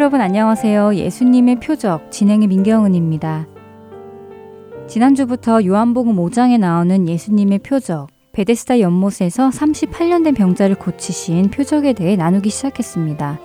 [0.00, 0.94] 여러분 안녕하세요.
[0.94, 3.46] 예수님의 표적 진행의 민경은입니다.
[4.88, 12.48] 지난주부터 요한복음 5장에 나오는 예수님의 표적 베데스다 연못에서 38년 된 병자를 고치신 표적에 대해 나누기
[12.48, 13.40] 시작했습니다.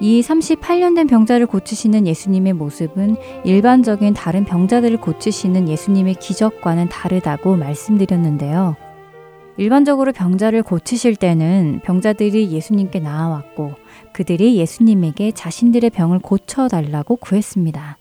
[0.00, 8.74] 이 38년 된 병자를 고치시는 예수님의 모습은 일반적인 다른 병자들을 고치시는 예수님의 기적과는 다르다고 말씀드렸는데요.
[9.56, 13.85] 일반적으로 병자를 고치실 때는 병자들이 예수님께 나아왔고
[14.16, 17.98] 그들이 예수님에게 자신들의 병을 고쳐달라고 구했습니다.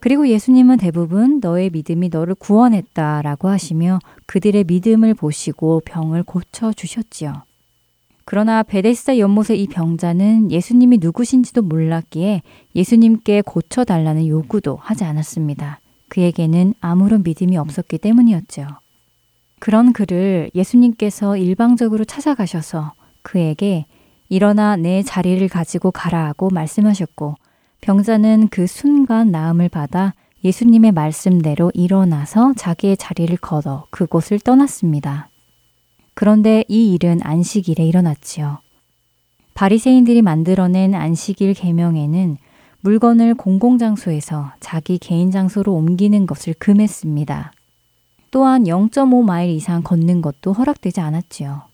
[0.00, 7.44] 그리고 예수님은 대부분 너의 믿음이 너를 구원했다 라고 하시며 그들의 믿음을 보시고 병을 고쳐주셨지요.
[8.24, 12.42] 그러나 베데스다 연못의 이 병자는 예수님이 누구신지도 몰랐기에
[12.74, 15.78] 예수님께 고쳐달라는 요구도 하지 않았습니다.
[16.08, 18.66] 그에게는 아무런 믿음이 없었기 때문이었죠.
[19.60, 23.86] 그런 그를 예수님께서 일방적으로 찾아가셔서 그에게
[24.30, 27.34] 일어나 내 자리를 가지고 가라 하고 말씀하셨고
[27.80, 30.14] 병자는 그 순간 나음을 받아
[30.44, 35.28] 예수님의 말씀대로 일어나서 자기의 자리를 걷어 그곳을 떠났습니다.
[36.14, 38.58] 그런데 이 일은 안식일에 일어났지요.
[39.54, 42.36] 바리새인들이 만들어낸 안식일 계명에는
[42.82, 47.52] 물건을 공공장소에서 자기 개인 장소로 옮기는 것을 금했습니다.
[48.30, 51.69] 또한 0.5마일 이상 걷는 것도 허락되지 않았지요.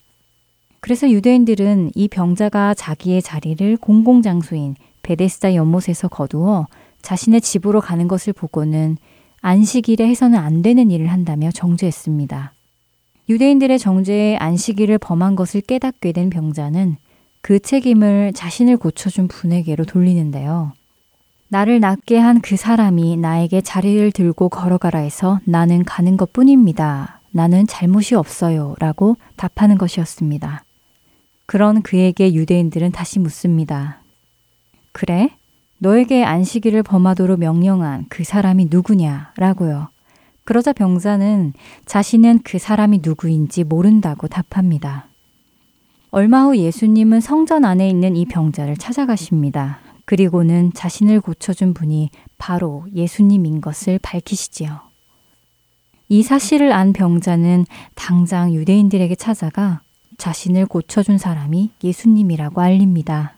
[0.79, 6.67] 그래서 유대인들은 이 병자가 자기의 자리를 공공장소인 베데스다 연못에서 거두어
[7.01, 8.97] 자신의 집으로 가는 것을 보고는
[9.41, 12.53] 안식일에 해서는 안 되는 일을 한다며 정죄했습니다.
[13.29, 16.97] 유대인들의 정죄에 안식일을 범한 것을 깨닫게 된 병자는
[17.41, 20.73] 그 책임을 자신을 고쳐준 분에게로 돌리는데요.
[21.49, 27.21] 나를 낫게 한 그 사람이 나에게 자리를 들고 걸어가라 해서 나는 가는 것 뿐입니다.
[27.31, 28.75] 나는 잘못이 없어요.
[28.79, 30.63] 라고 답하는 것이었습니다.
[31.47, 34.01] 그런 그에게 유대인들은 다시 묻습니다.
[34.91, 35.29] 그래?
[35.79, 39.31] 너에게 안식일을 범하도록 명령한 그 사람이 누구냐?
[39.37, 39.87] 라고요.
[40.43, 41.53] 그러자 병자는
[41.85, 45.07] 자신은 그 사람이 누구인지 모른다고 답합니다.
[46.11, 49.79] 얼마 후 예수님은 성전 안에 있는 이 병자를 찾아가십니다.
[50.03, 54.81] 그리고는 자신을 고쳐준 분이 바로 예수님인 것을 밝히시지요.
[56.09, 57.65] 이 사실을 안 병자는
[57.95, 59.81] 당장 유대인들에게 찾아가
[60.17, 63.37] 자신을 고쳐준 사람이 예수님이라고 알립니다.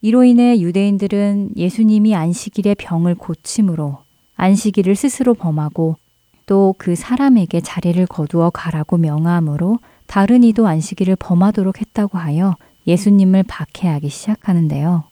[0.00, 3.98] 이로 인해 유대인들은 예수님이 안식일의 병을 고침으로
[4.36, 5.96] 안식일을 스스로 범하고
[6.46, 14.08] 또 그 사람에게 자리를 거두어 가라고 명함으로 다른 이도 안식일을 범하도록 했다고 하여 예수님을 박해하기
[14.08, 15.04] 시작하는데요.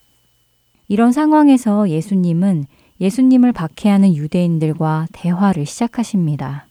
[0.89, 2.65] 이런 상황에서 예수님은
[3.01, 6.67] 예수님을 박해하는 유대인들과 대화를 시작하십니다.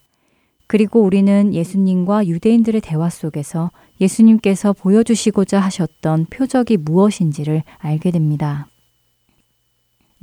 [0.68, 3.72] 그리고 우리는 예수님과 유대인들의 대화 속에서
[4.02, 8.68] 예수님께서 보여주시고자 하셨던 표적이 무엇인지를 알게 됩니다.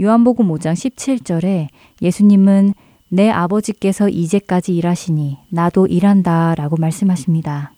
[0.00, 1.69] 요한복음 5장 17절에
[2.03, 2.75] 예수님은
[3.09, 7.72] 내 아버지께서 이제까지 일하시니 나도 일한다 라고 말씀하십니다.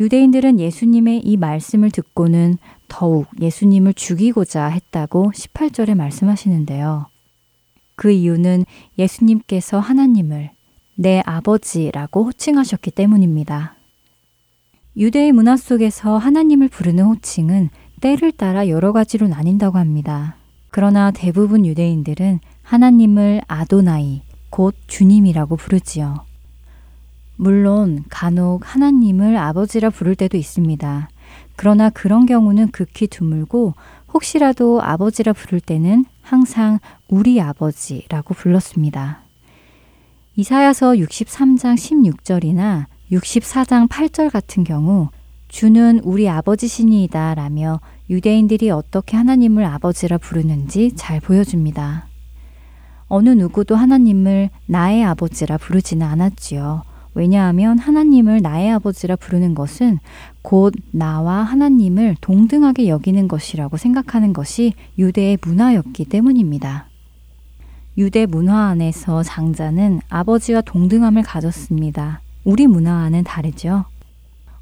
[0.00, 2.56] 유대인들은 예수님의 이 말씀을 듣고는
[2.88, 7.06] 더욱 예수님을 죽이고자 했다고 18절에 말씀하시는데요.
[7.96, 8.64] 그 이유는
[8.98, 10.50] 예수님께서 하나님을
[10.96, 13.76] 내 아버지라고 호칭하셨기 때문입니다.
[14.96, 20.36] 유대의 문화 속에서 하나님을 부르는 호칭은 때를 따라 여러 가지로 나뉜다고 합니다.
[20.70, 26.24] 그러나 대부분 유대인들은 하나님을 아도나이, 곧 주님이라고 부르지요.
[27.36, 31.08] 물론 간혹 하나님을 아버지라 부를 때도 있습니다.
[31.56, 33.74] 그러나 그런 경우는 극히 드물고
[34.12, 39.22] 혹시라도 아버지라 부를 때는 항상 우리 아버지라고 불렀습니다.
[40.36, 45.08] 이사야서 63장 16절이나 64장 8절 같은 경우
[45.48, 47.80] 주는 우리 아버지시니이다 라며
[48.10, 52.06] 유대인들이 어떻게 하나님을 아버지라 부르는지 잘 보여줍니다.
[53.06, 56.82] 어느 누구도 하나님을 나의 아버지라 부르지는 않았지요.
[57.14, 60.00] 왜냐하면 하나님을 나의 아버지라 부르는 것은
[60.42, 66.88] 곧 나와 하나님을 동등하게 여기는 것이라고 생각하는 것이 유대의 문화였기 때문입니다.
[67.96, 72.23] 유대 문화 안에서 장자는 아버지와 동등함을 가졌습니다.
[72.44, 73.86] 우리 문화와는 다르죠.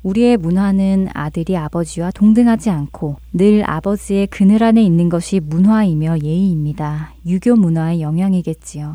[0.03, 7.15] 우리의 문화는 아들이 아버지와 동등하지 않고 늘 아버지의 그늘 안에 있는 것이 문화이며 예의입니다.
[7.27, 8.95] 유교 문화의 영향이겠지요.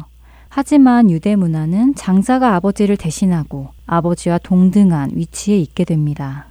[0.49, 6.47] 하지만 유대 문화는 장자가 아버지를 대신하고 아버지와 동등한 위치에 있게 됩니다.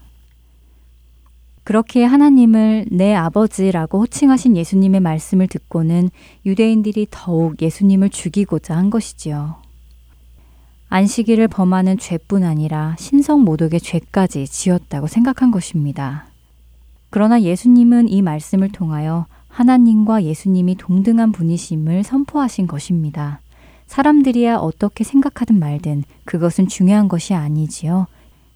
[1.64, 6.10] 그렇게 하나님을 내 아버지라고 호칭하신 예수님의 말씀을 듣고는
[6.46, 9.65] 유대인들이 더욱 예수님을 죽이고자 한 것이지요.
[10.96, 16.24] 안식일을 범하는 죄뿐 아니라 신성 모독의 죄까지 지었다고 생각한 것입니다.
[17.10, 23.40] 그러나 예수님은 이 말씀을 통하여 하나님과 예수님이 동등한 분이심을 선포하신 것입니다.
[23.86, 28.06] 사람들이야 어떻게 생각하든 말든 그것은 중요한 것이 아니지요.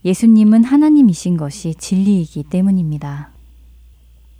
[0.06, 3.32] 예수님은 하나님이신 것이 진리이기 때문입니다.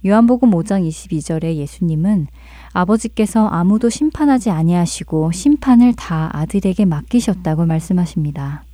[0.07, 2.29] 요한복음 5장 22절에 예수님은
[2.73, 8.65] 아버지께서 아무도 심판하지 아니하시고 심판을 다 아들에게 맡기셨다고 말씀하십니다.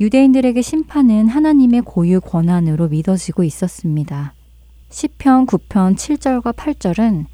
[0.00, 4.34] 유대인들에게 심판은 하나님의 고유 권한으로 믿어지고 있었습니다.
[4.90, 7.26] 시편 9편 7절과 8절은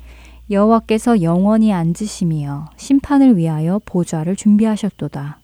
[0.51, 5.41] 여호와께서 영원히 앉으심이여 심판을 위하여 보좌를 준비하셨도다.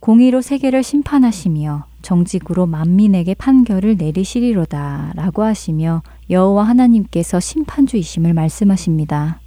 [0.00, 9.41] 공의로 세계를 심판하시며 정직으로 만민에게 판결을 내리시리로다 라고 하시며 여호와 하나님께서 심판주이심을 말씀하십니다.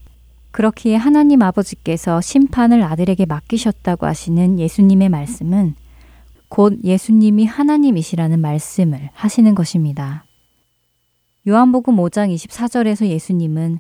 [0.56, 5.76] 그렇기에 하나님 아버지께서 심판을 아들에게 맡기셨다고 하시는 예수님의 말씀은
[6.48, 10.24] 곧 예수님이 하나님이시라는 말씀을 하시는 것입니다.
[11.46, 13.80] 요한복음 5장 24절에서 예수님은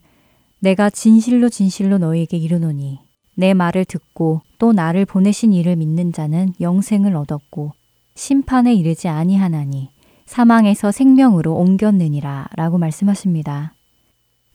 [0.60, 3.00] 내가 진실로 진실로 너희에게 이르노니
[3.36, 7.71] 내 말을 듣고 또 나를 보내신 이를 믿는 자는 영생을 얻었고
[8.16, 9.92] 심판에 이르지 아니하나니
[10.25, 13.75] 사망에서 생명으로 옮겼느니라 라고 말씀하십니다.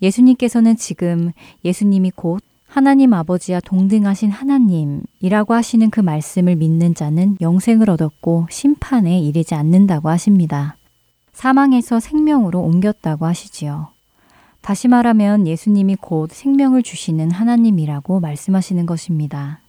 [0.03, 1.33] 예수님께서는 지금
[1.65, 9.55] 예수님이 곧 하나님 아버지와 동등하신 하나님이라고 하시는 그 말씀을 믿는 자는 영생을 얻었고 심판에 이르지
[9.55, 10.77] 않는다고 하십니다.
[11.33, 13.89] 사망에서 생명으로 옮겼다고 하시지요.
[14.61, 19.63] 다시 말하면 예수님이 곧 생명을 주시는 하나님이라고 말씀하시는 것입니다.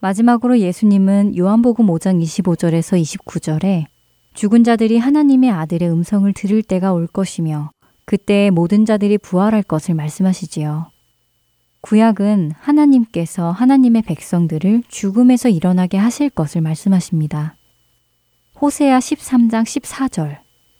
[0.00, 3.86] 마지막으로 예수님은 요한복음 5장 25절에서 29절에
[4.34, 7.70] 죽은 자들이 하나님의 아들의 음성을 들을 때가 올 것이며
[8.08, 10.90] 그때 모든 자들이 부활할 것을 말씀하시지요.
[11.82, 17.56] 구약은 하나님께서 하나님의 백성들을 죽음에서 일어나게 하실 것을 말씀하십니다.
[18.58, 20.38] 호세아 13장 14절,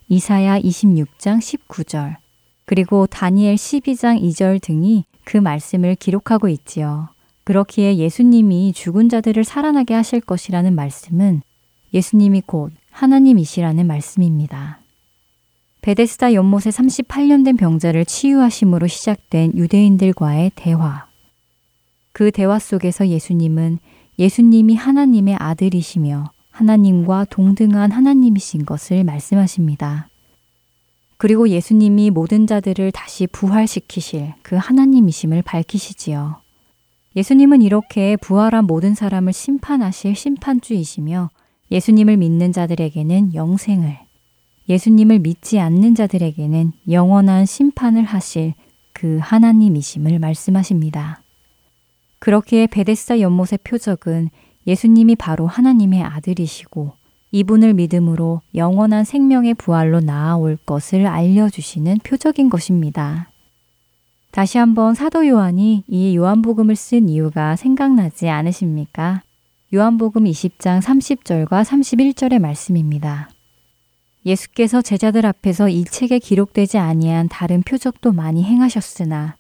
[0.09, 2.17] 이사야 26장 19절,
[2.65, 7.11] 그리고 다니엘 12장 2절 등이 그 말씀을 기록하고 있지요.
[7.45, 11.43] 그렇기에 예수님이 죽은 자들을 살아나게 하실 것이라는 말씀은
[11.93, 14.81] 예수님이 곧 하나님이시라는 말씀입니다.
[15.89, 21.07] 베데스다 연못에 38년 된 병자를 치유하심으로 시작된 유대인들과의 대화.
[22.13, 23.79] 그 대화 속에서 예수님은
[24.19, 30.11] 예수님이 하나님의 아들이시며 하나님과 동등한 하나님이신 것을 말씀하십니다.
[31.17, 36.43] 그리고 예수님이 모든 자들을 다시 부활시키실 그 하나님이심을 밝히시지요.
[37.17, 41.31] 예수님은 이렇게 부활한 모든 사람을 심판하실 심판주이시며
[41.71, 44.08] 예수님을 믿는 자들에게는 영생을,
[44.69, 48.55] 예수님을 믿지 않는 자들에게는 영원한 심판을 하실
[48.93, 51.23] 그 하나님이심을 말씀하십니다.
[52.19, 54.31] 그렇기에 베데스다 연못의 표적은
[54.67, 56.93] 예수님이 바로 하나님의 아들이시고
[57.31, 63.31] 이분을 믿음으로 영원한 생명의 부활로 나아올 것을 알려주시는 표적인 것입니다.
[64.31, 69.23] 다시 한번 사도 요한이 이 요한복음을 쓴 이유가 생각나지 않으십니까?
[69.73, 73.29] 요한복음 20장 30절과 31절의 말씀입니다.
[74.29, 79.37] 예수께서 제자들 앞에서 이 책에 기록되지 아니한 다른 표적도 많이 행하셨으나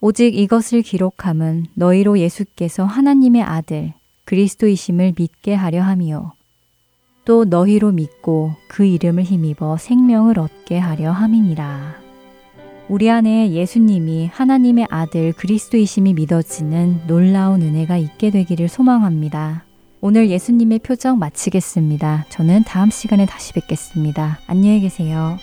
[0.00, 3.92] 오직 이것을 기록함은 너희로 예수께서 하나님의 아들
[4.24, 6.32] 그리스도이심을 믿게 하려 함이요
[7.28, 11.96] 또 너희로 믿고 그 이름을 힘입어 생명을 얻게 하려 함이니라.
[12.88, 19.67] 우리 안에 예수님이 하나님의 아들 그리스도이심이 믿어지는 놀라운 은혜가 있게 되기를 소망합니다.
[20.00, 22.26] 오늘 예수님의 표정 마치겠습니다.
[22.28, 24.38] 저는 다음 시간에 다시 뵙겠습니다.
[24.46, 25.38] 안녕히 계세요.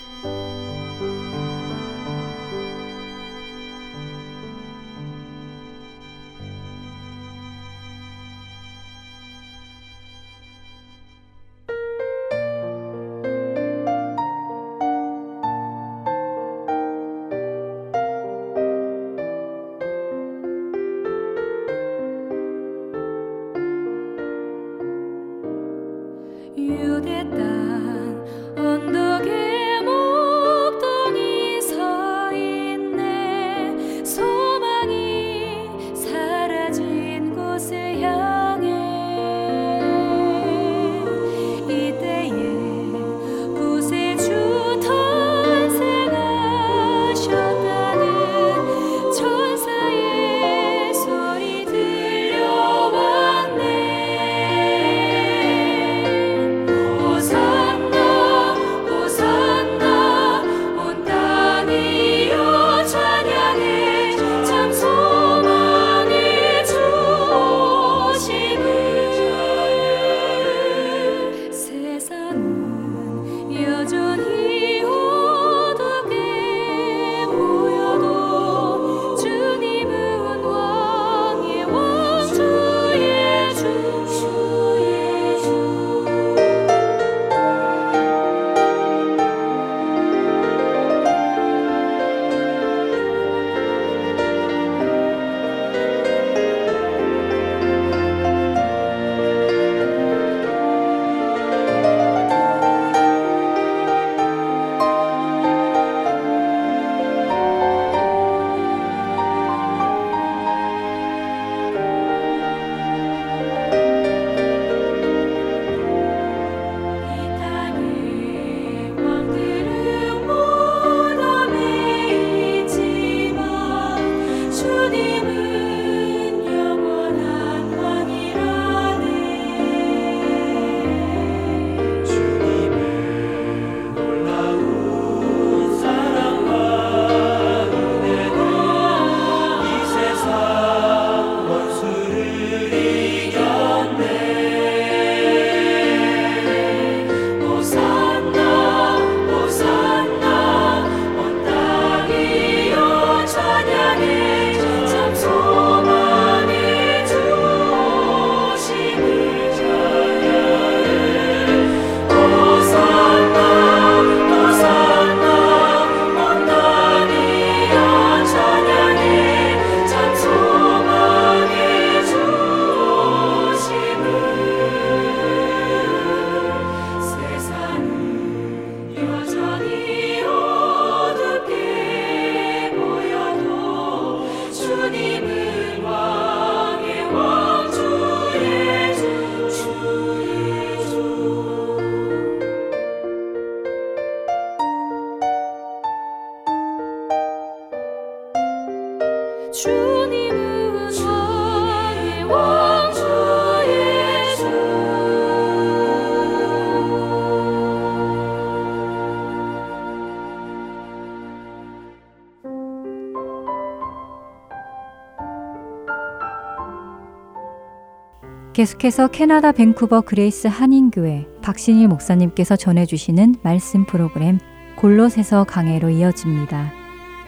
[218.55, 224.39] 계속해서 캐나다 밴쿠버 그레이스 한인교회 박신일 목사님께서 전해주시는 말씀 프로그램
[224.77, 226.73] 골로새서 강해로 이어집니다.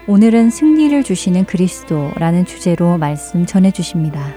[0.08, 4.34] 오늘은 승리를 주시는 그리스도라는 주제로 말씀 전해주십니다.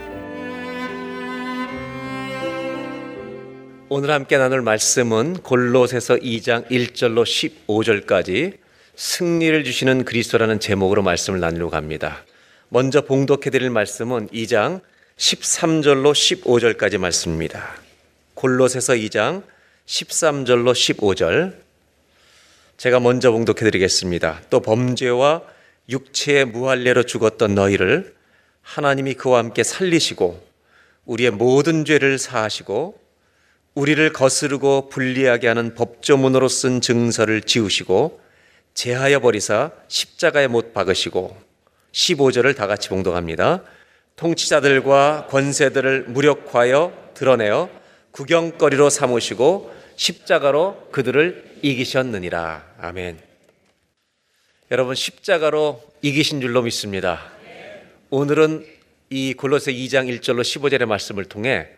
[3.89, 7.23] 오늘 함께 나눌 말씀은 골로새서 2장 1절로
[7.69, 8.55] 15절까지
[8.97, 12.25] 승리를 주시는 그리스도라는 제목으로 말씀을 나누려고 합니다.
[12.69, 14.81] 먼저 봉독해 드릴 말씀은 2장
[15.21, 17.77] 13절로 15절까지 말씀입니다.
[18.33, 19.43] 골롯에서 2장
[19.85, 21.57] 13절로 15절
[22.79, 24.41] 제가 먼저 봉독해 드리겠습니다.
[24.49, 25.43] 또 범죄와
[25.91, 28.15] 육체의 무할례로 죽었던 너희를
[28.63, 30.43] 하나님이 그와 함께 살리시고
[31.05, 32.99] 우리의 모든 죄를 사하시고
[33.75, 38.19] 우리를 거스르고 불리하게 하는 법조문으로 쓴 증서를 지우시고
[38.73, 41.37] 제하여 버리사 십자가에 못 박으시고
[41.93, 43.63] 15절을 다 같이 봉독합니다.
[44.21, 47.71] 통치자들과 권세들을 무력화하여 드러내어
[48.11, 52.75] 구경거리로 삼으시고 십자가로 그들을 이기셨느니라.
[52.79, 53.19] 아멘.
[54.71, 57.33] 여러분 십자가로 이기신 줄로 믿습니다.
[58.11, 58.67] 오늘은
[59.09, 61.69] 이 골로새 2장 1절로 15절의 말씀을 통해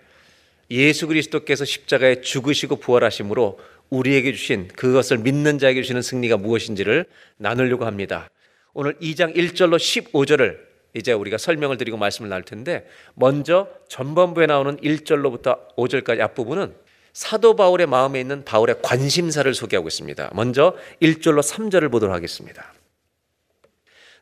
[0.71, 7.07] 예수 그리스도께서 십자가에 죽으시고 부활하심으로 우리에게 주신 그것을 믿는 자에게 주시는 승리가 무엇인지를
[7.37, 8.29] 나누려고 합니다.
[8.75, 15.75] 오늘 2장 1절로 15절을 이제 우리가 설명을 드리고 말씀을 나눌 텐데 먼저 전반부에 나오는 1절로부터
[15.77, 16.75] 5절까지 앞부분은
[17.13, 20.31] 사도 바울의 마음에 있는 바울의 관심사를 소개하고 있습니다.
[20.35, 22.73] 먼저 1절로 3절을 보도록 하겠습니다.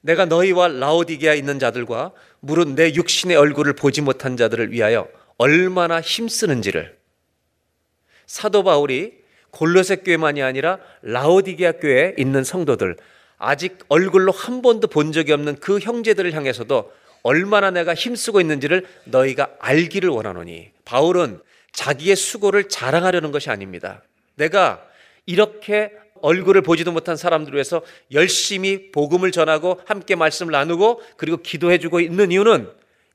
[0.01, 6.99] 내가 너희와 라오디게아 있는 자들과 무릇 내 육신의 얼굴을 보지 못한 자들을 위하여 얼마나 힘쓰는지를
[8.27, 12.97] 사도 바울이 골로새 교회만이 아니라 라오디게아 교회에 있는 성도들
[13.41, 16.93] 아직 얼굴로 한 번도 본 적이 없는 그 형제들을 향해서도
[17.23, 21.41] 얼마나 내가 힘쓰고 있는지를 너희가 알기를 원하노니 바울은
[21.73, 24.03] 자기의 수고를 자랑하려는 것이 아닙니다.
[24.37, 24.85] 내가
[25.25, 27.81] 이렇게 얼굴을 보지도 못한 사람들 위해서
[28.13, 32.69] 열심히 복음을 전하고 함께 말씀을 나누고 그리고 기도해 주고 있는 이유는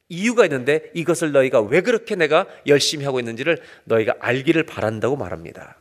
[0.09, 5.77] 이유가 있는데 이것을 너희가 왜 그렇게 내가 열심히 하고 있는지를 너희가 알기를 바란다고 말합니다.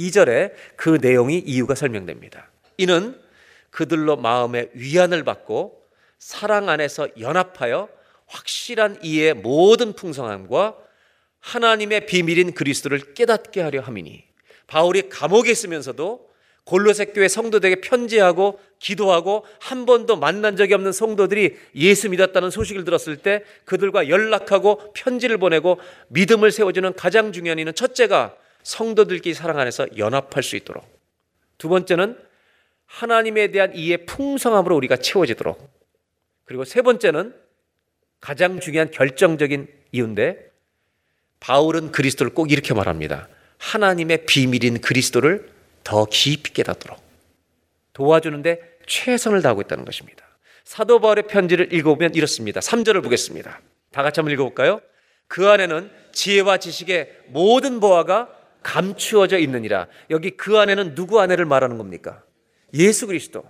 [0.00, 2.50] 2절에 그 내용이 이유가 설명됩니다.
[2.76, 3.23] 이는
[3.74, 5.82] 그들로 마음의 위안을 받고
[6.20, 7.88] 사랑 안에서 연합하여
[8.26, 10.76] 확실한 이의 모든 풍성함과
[11.40, 14.22] 하나님의 비밀인 그리스도를 깨닫게 하려 함이니
[14.68, 16.30] 바울이 감옥에 있으면서도
[16.62, 23.16] 골로새 교회 성도들에게 편지하고 기도하고 한 번도 만난 적이 없는 성도들이 예수 믿었다는 소식을 들었을
[23.16, 30.44] 때 그들과 연락하고 편지를 보내고 믿음을 세워주는 가장 중요한 이는 첫째가 성도들끼리 사랑 안에서 연합할
[30.44, 30.86] 수 있도록.
[31.58, 32.16] 두 번째는
[32.94, 35.68] 하나님에 대한 이해 풍성함으로 우리가 채워지도록.
[36.44, 37.34] 그리고 세 번째는
[38.20, 40.50] 가장 중요한 결정적인 이유인데
[41.40, 43.28] 바울은 그리스도를 꼭 이렇게 말합니다.
[43.58, 45.50] 하나님의 비밀인 그리스도를
[45.82, 47.02] 더 깊이 깨닫도록
[47.92, 50.24] 도와주는데 최선을 다하고 있다는 것입니다.
[50.62, 52.60] 사도 바울의 편지를 읽어보면 이렇습니다.
[52.60, 53.60] 3절을 보겠습니다.
[53.90, 54.80] 다 같이 한번 읽어볼까요?
[55.26, 58.28] 그 안에는 지혜와 지식의 모든 보화가
[58.62, 59.88] 감추어져 있느니라.
[60.10, 62.22] 여기 그 안에는 누구 안에를 말하는 겁니까?
[62.74, 63.44] 예수 그리스도.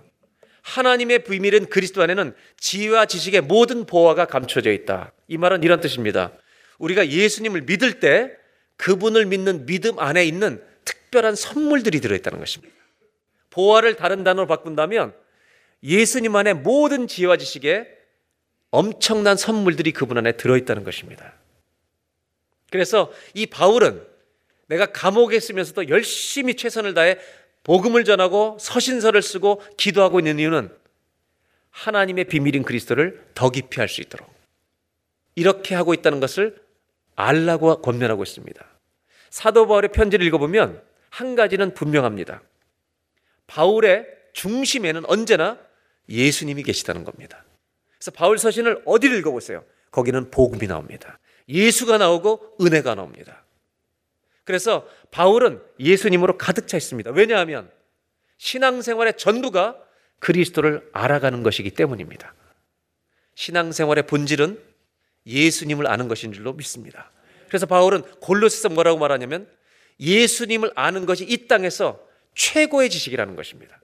[0.61, 5.11] 하나님의 비밀은 그리스도 안에는 지혜와 지식의 모든 보화가 감춰져 있다.
[5.27, 6.31] 이 말은 이런 뜻입니다.
[6.79, 8.31] 우리가 예수님을 믿을 때
[8.77, 12.75] 그분을 믿는 믿음 안에 있는 특별한 선물들이 들어있다는 것입니다.
[13.51, 15.13] 보화를 다른 단어로 바꾼다면
[15.83, 17.87] 예수님 안에 모든 지혜와 지식에
[18.71, 21.33] 엄청난 선물들이 그분 안에 들어있다는 것입니다.
[22.71, 24.05] 그래서 이 바울은
[24.67, 27.17] 내가 감옥에 있으면서도 열심히 최선을 다해
[27.65, 30.69] 복음을 전하고 서신서를 쓰고 기도하고 있는 이유는
[31.71, 34.33] 하나님의 비밀인 그리스도를 더 깊이 할 수 있도록
[35.33, 36.63] 이렇게 하고 있다는 것을
[37.15, 38.65] 알라고 권면하고 있습니다.
[39.29, 42.41] 사도 바울의 편지를 읽어보면 한 가지는 분명합니다.
[43.47, 45.57] 바울의 중심에는 언제나
[46.07, 47.43] 예수님이 계시다는 겁니다.
[47.97, 49.63] 그래서 바울 서신을 어디를 읽어보세요?
[49.91, 51.19] 거기는 복음이 나옵니다.
[51.49, 53.44] 예수가 나오고 은혜가 나옵니다.
[54.45, 57.11] 그래서 바울은 예수님으로 가득 차 있습니다.
[57.11, 57.69] 왜냐하면
[58.37, 59.77] 신앙생활의 전부가
[60.19, 62.33] 그리스도를 알아가는 것이기 때문입니다.
[63.35, 64.61] 신앙생활의 본질은
[65.25, 67.11] 예수님을 아는 것인 줄로 믿습니다.
[67.47, 69.49] 그래서 바울은 골로새서 뭐라고 말하냐면
[69.99, 71.99] 예수님을 아는 것이 이 땅에서
[72.35, 73.79] 최고의 지식이라는 것입니다.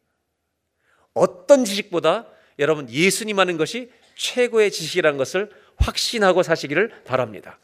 [1.14, 2.28] 어떤 지식보다
[2.60, 7.60] 여러분 예수님 아는 것이 최고의 지식이라는 것을 확신하고 사시기를 바랍니다.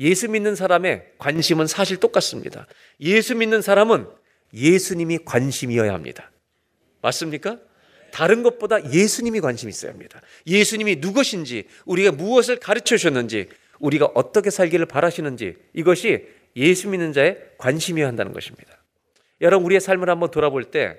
[0.00, 2.66] 예수 믿는 사람의 관심은 사실 똑같습니다.
[3.00, 4.06] 예수 믿는 사람은
[4.54, 6.30] 예수님이 관심이어야 합니다.
[7.02, 7.58] 맞습니까?
[8.10, 10.20] 다른 것보다 예수님이 관심 있어야 합니다.
[10.46, 13.48] 예수님이 누구신지, 우리가 무엇을 가르쳐 주셨는지,
[13.80, 18.82] 우리가 어떻게 살기를 바라시는지, 이것이 예수 믿는 자의 관심이어야 한다는 것입니다.
[19.40, 20.96] 여러분, 우리의 삶을 한번 돌아볼 때,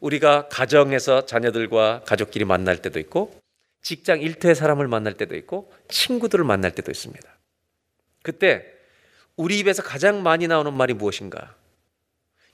[0.00, 3.34] 우리가 가정에서 자녀들과 가족끼리 만날 때도 있고,
[3.82, 7.33] 직장 일터의 사람을 만날 때도 있고, 친구들을 만날 때도 있습니다.
[8.24, 8.64] 그때
[9.36, 11.54] 우리 입에서 가장 많이 나오는 말이 무엇인가?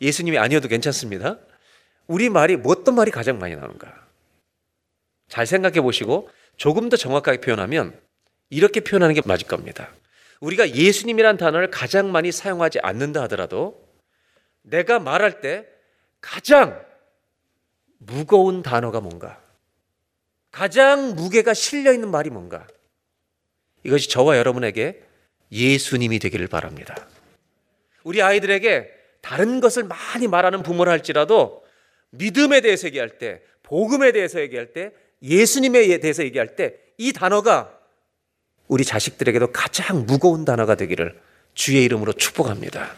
[0.00, 1.38] 예수님이 아니어도 괜찮습니다.
[2.08, 4.06] 우리 말이 뭐 어떤 말이 가장 많이 나오는가?
[5.28, 7.98] 잘 생각해 보시고 조금 더 정확하게 표현하면
[8.50, 9.94] 이렇게 표현하는 게 맞을 겁니다.
[10.40, 13.88] 우리가 예수님이란 단어를 가장 많이 사용하지 않는다 하더라도
[14.62, 15.68] 내가 말할 때
[16.20, 16.84] 가장
[17.98, 19.40] 무거운 단어가 뭔가?
[20.50, 22.66] 가장 무게가 실려 있는 말이 뭔가?
[23.84, 25.09] 이것이 저와 여러분에게
[25.52, 27.08] 예수님이 되기를 바랍니다.
[28.04, 31.64] 우리 아이들에게 다른 것을 많이 말하는 부모를 할지라도
[32.10, 37.78] 믿음에 대해서 얘기할 때, 복음에 대해서 얘기할 때, 예수님에 대해서 얘기할 때 이 단어가
[38.68, 41.18] 우리 자식들에게도 가장 무거운 단어가 되기를
[41.54, 42.94] 주의 이름으로 축복합니다.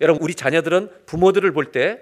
[0.00, 1.98] 여러분, 우리 자녀들은 부모들을 볼 때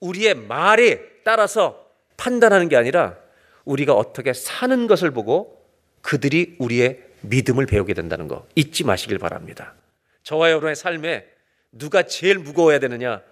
[0.00, 1.86] 우리의 말에 따라서
[2.18, 3.16] 판단하는 게 아니라
[3.64, 5.64] 우리가 어떻게 사는 것을 보고
[6.02, 9.74] 그들이 우리의 믿음을 배우게 된다는 거 잊지 마시길 바랍니다.
[10.22, 11.26] 저와 여러분의 삶에
[11.72, 13.22] 누가 제일 무거워야 되느냐?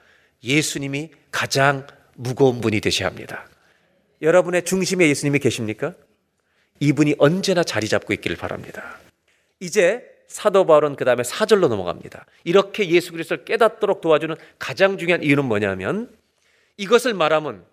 [0.42, 3.48] 예수님이 가장 무거운 분이 되셔야 합니다.
[4.22, 5.94] 여러분의 중심에 예수님이 계십니까?
[6.81, 8.98] 이분이 언제나 자리 잡고 있기를 바랍니다.
[9.61, 12.27] 이제 사도 바울은 그 다음에 사절로 넘어갑니다.
[12.44, 16.14] 이렇게 예수 그리스도를 깨닫도록 도와주는 가장 중요한 이유는 뭐냐면
[16.77, 17.64] 이것을 말하면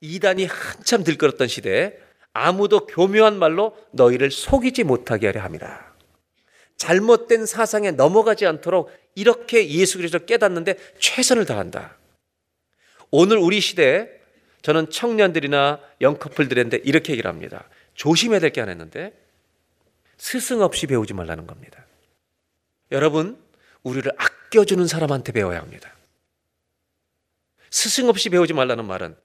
[0.00, 1.96] 이단이 한참 들끓었던 시대에
[2.34, 5.94] 아무도 교묘한 말로 너희를 속이지 못하게 하려 함이라.
[6.76, 11.96] 잘못된 사상에 넘어가지 않도록 이렇게 예수 그리스도를 깨닫는데 최선을 다한다.
[13.10, 14.08] 오늘 우리 시대에
[14.62, 17.68] 저는 청년들이나 영커플들인데 이렇게 얘기를 합니다.
[17.94, 19.12] 조심해야 될 게 하나 있는데
[20.18, 21.86] 스승 없이 배우지 말라는 겁니다.
[22.90, 23.40] 여러분,
[23.84, 25.92] 우리를 아껴주는 사람한테 배워야 합니다.
[27.70, 29.16] 스승 없이 배우지 말라는 말은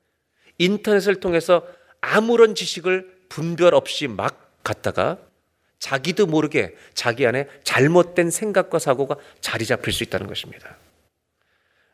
[0.59, 1.65] 인터넷을 통해서
[2.01, 5.17] 아무런 지식을 분별 없이 막 갖다가
[5.79, 10.77] 자기도 모르게 자기 안에 잘못된 생각과 사고가 자리 잡힐 수 있다는 것입니다.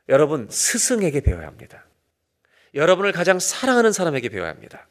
[0.10, 1.86] 여러분, 스승에게 배워야 합니다.
[2.74, 4.88] 여러분을 가장 사랑하는 사람에게 배워야 합니다.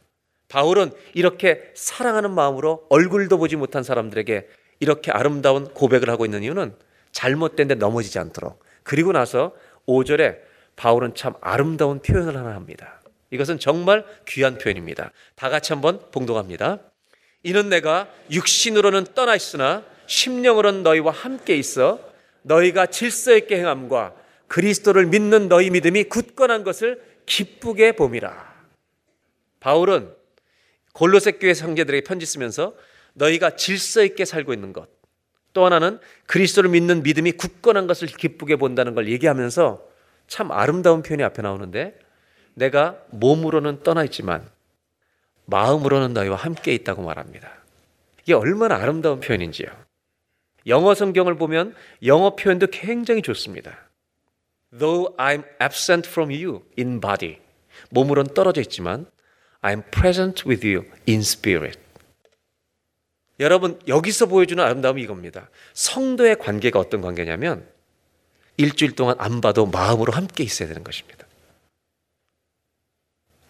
[0.49, 4.49] 바울은 이렇게 사랑하는 마음으로 얼굴도 보지 못한 사람들에게
[4.81, 6.77] 이렇게 아름다운 고백을 하고 있는 이유는
[7.13, 8.63] 잘못된 데 넘어지지 않도록.
[8.83, 9.55] 그리고 나서
[9.87, 10.39] 5절에
[10.77, 13.01] 바울은 참 아름다운 표현을 하나 합니다.
[13.35, 15.11] 이것은 정말 귀한 표현입니다.
[15.35, 16.79] 다 같이 한번 봉독합니다.
[17.43, 21.99] 이는 내가 육신으로는 떠나 있으나 심령으로는 너희와 함께 있어
[22.43, 24.15] 너희가 질서 있게 행함과
[24.47, 28.55] 그리스도를 믿는 너희 믿음이 굳건한 것을 기쁘게 봄이라.
[29.59, 30.15] 바울은
[30.93, 32.75] 골로새 교회 성제들에게 편지 쓰면서
[33.15, 34.89] 너희가 질서 있게 살고 있는 것,
[35.55, 39.83] 또 하나는 그리스도를 믿는 믿음이 굳건한 것을 기쁘게 본다는 걸 얘기하면서
[40.29, 41.99] 참 아름다운 표현이 앞에 나오는데
[42.55, 44.49] 내가 몸으로는 떠나 있지만
[45.47, 47.51] 마음으로는 너희와 함께 있다고 말합니다.
[48.23, 49.69] 이게 얼마나 아름다운 표현인지요.
[50.67, 53.77] 영어 성경을 보면 영어 표현도 굉장히 좋습니다.
[54.77, 57.39] Though I'm absent from you in body.
[57.91, 59.07] 몸으로는 떨어져 있지만
[59.61, 61.79] I'm present with you in spirit.
[63.41, 65.51] 여러분, 여기서 보여주는 아름다움이 이겁니다.
[65.75, 67.69] 성도의 관계가 어떤 관계냐면
[68.57, 71.24] 일주일 동안 안 봐도 마음으로 함께 있어야 되는 것입니다.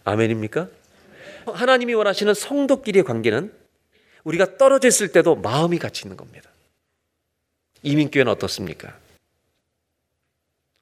[0.05, 0.69] 아멘입니까?
[1.47, 3.53] 하나님이 원하시는 성도끼리의 관계는
[4.23, 6.49] 우리가 떨어져 있을 때도 마음이 같이 있는 겁니다.
[7.83, 8.97] 이민교회는 어떻습니까?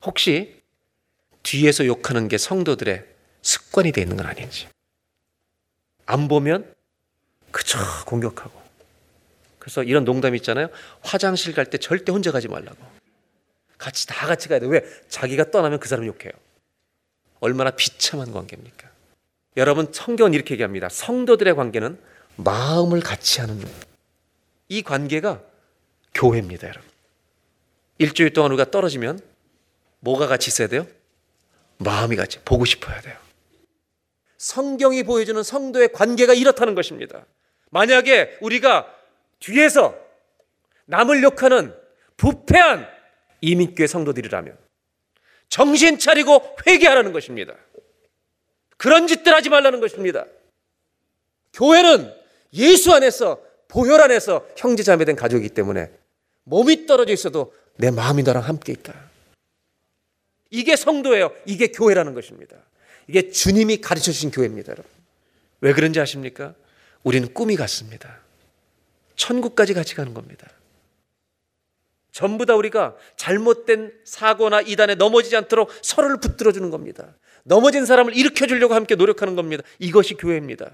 [0.06, 0.62] 혹시
[1.42, 3.06] 뒤에서 욕하는 게 성도들의
[3.42, 4.68] 습관이 되어 있는 건 아닌지.
[6.06, 6.74] 안 보면
[7.52, 8.62] 그저 공격하고.
[9.60, 10.68] 그래서 이런 농담 있잖아요.
[11.02, 12.78] 화장실 갈 때 절대 혼자 가지 말라고.
[13.78, 14.68] 같이 다 같이 가야 돼.
[14.68, 14.82] 왜?
[15.10, 16.32] 자기가 떠나면 그 사람 욕해요.
[17.40, 18.90] 얼마나 비참한 관계입니까?
[19.58, 20.90] 여러분 성경은 이렇게 얘기합니다.
[20.90, 22.00] 성도들의 관계는
[22.38, 23.60] 마음을 같이 하는
[24.70, 25.42] 이 관계가
[26.14, 26.90] 교회입니다, 여러분.
[28.00, 29.20] 일주일 동안 우리가 떨어지면
[30.00, 30.88] 뭐가 같이 있어야 돼요?
[31.78, 33.18] 마음이 같이 보고 싶어야 돼요.
[34.38, 37.26] 성경이 보여주는 성도의 관계가 이렇다는 것입니다.
[37.70, 38.88] 만약에 우리가
[39.40, 39.96] 뒤에서
[40.86, 41.74] 남을 욕하는
[42.18, 42.88] 부패한
[43.42, 44.58] 이민교회 성도들이라면
[45.50, 47.54] 정신 차리고 회개하라는 것입니다.
[48.78, 50.26] 그런 짓들 하지 말라는 것입니다.
[51.54, 52.14] 교회는
[52.54, 55.92] 예수 안에서 보혈 안에서 형제 자매된 가족이기 때문에
[56.44, 58.94] 몸이 떨어져 있어도 내 마음이 너랑 함께 있다.
[60.52, 61.34] 이게 성도예요.
[61.46, 62.58] 이게 교회라는 것입니다.
[63.08, 64.90] 이게 주님이 가르쳐 주신 교회입니다, 여러분.
[65.62, 66.54] 왜 그런지 아십니까?
[67.04, 68.20] 우리는 꿈이 같습니다.
[69.16, 70.48] 천국까지 같이 가는 겁니다.
[72.12, 77.16] 전부 다 우리가 잘못된 사고나 이단에 넘어지지 않도록 서로를 붙들어 주는 겁니다.
[77.44, 79.64] 넘어진 사람을 일으켜 주려고 함께 노력하는 겁니다.
[79.80, 80.72] 이것이 교회입니다.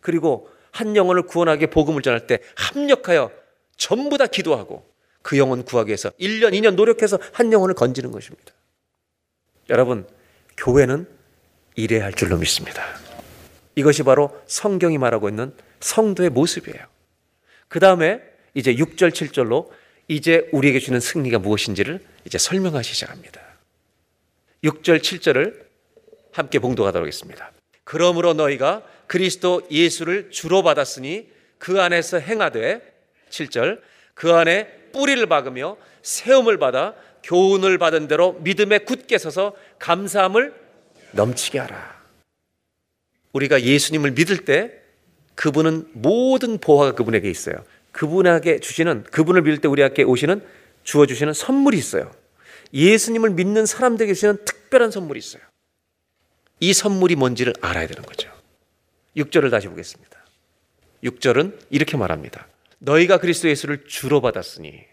[0.00, 3.30] 그리고 한 영혼을 구원하게 복음을 전할 때 합력하여
[3.76, 4.86] 전부 다 기도하고
[5.22, 8.52] 그 영혼 구하기 위해서 1년, 2년 노력해서 한 영혼을 건지는 것입니다.
[9.68, 10.06] 여러분,
[10.56, 11.08] 교회는
[11.74, 12.82] 이래야 할 줄로 믿습니다.
[13.74, 16.78] 이것이 바로 성경이 말하고 있는 성도의 모습이에요.
[17.68, 18.20] 그 다음에
[18.54, 19.68] 이제 6절, 7절로
[20.08, 23.40] 이제 우리에게 주는 승리가 무엇인지를 이제 설명하시 시작합니다.
[24.64, 25.65] 6절, 7절을
[26.36, 27.50] 함께 봉독하도록 하겠습니다.
[27.84, 32.82] 그러므로 너희가 그리스도 예수를 주로 받았으니 그 안에서 행하되
[33.30, 33.80] 7절
[34.14, 40.54] 그 안에 뿌리를 박으며 세움을 받아 교훈을 받은 대로 믿음에 굳게 서서 감사함을
[41.12, 41.96] 넘치게 하라.
[43.32, 44.72] 우리가 예수님을 믿을 때
[45.34, 47.56] 그분은 모든 보화가 그분에게 있어요.
[47.92, 50.42] 그분에게 주시는 그분을 믿을 때 우리에게 오시는
[50.84, 52.10] 주어 주시는 선물이 있어요.
[52.72, 55.42] 예수님을 믿는 사람들에게 주시는 특별한 선물이 있어요.
[56.60, 58.30] 이 선물이 뭔지를 알아야 되는 거죠.
[59.16, 60.24] 6절을 다시 보겠습니다.
[61.04, 62.48] 6절은 이렇게 말합니다.
[62.78, 64.84] 너희가 그리스도 예수를 주로 받았으니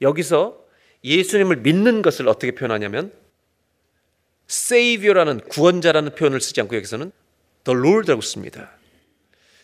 [0.00, 0.64] 여기서
[1.04, 3.12] 예수님을 믿는 것을 어떻게 표현하냐면
[4.48, 7.12] Savior라는 구원자라는 표현을 쓰지 않고 여기서는
[7.64, 8.72] The Lord라고 씁니다.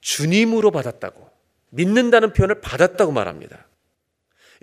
[0.00, 1.30] 주님으로 받았다고
[1.70, 3.66] 믿는다는 표현을 받았다고 말합니다.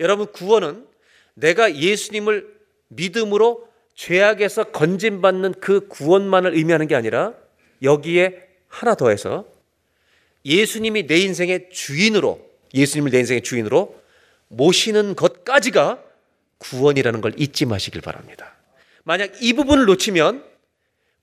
[0.00, 0.86] 여러분 구원은
[1.34, 2.56] 내가 예수님을
[2.88, 7.34] 믿음으로 죄악에서 건진받는 그 구원만을 의미하는 게 아니라
[7.82, 9.46] 여기에 하나 더해서
[10.44, 14.00] 예수님이 내 인생의 주인으로 예수님을 내 인생의 주인으로
[14.48, 16.02] 모시는 것까지가
[16.58, 18.54] 구원이라는 걸 잊지 마시길 바랍니다.
[19.04, 20.44] 만약 이 부분을 놓치면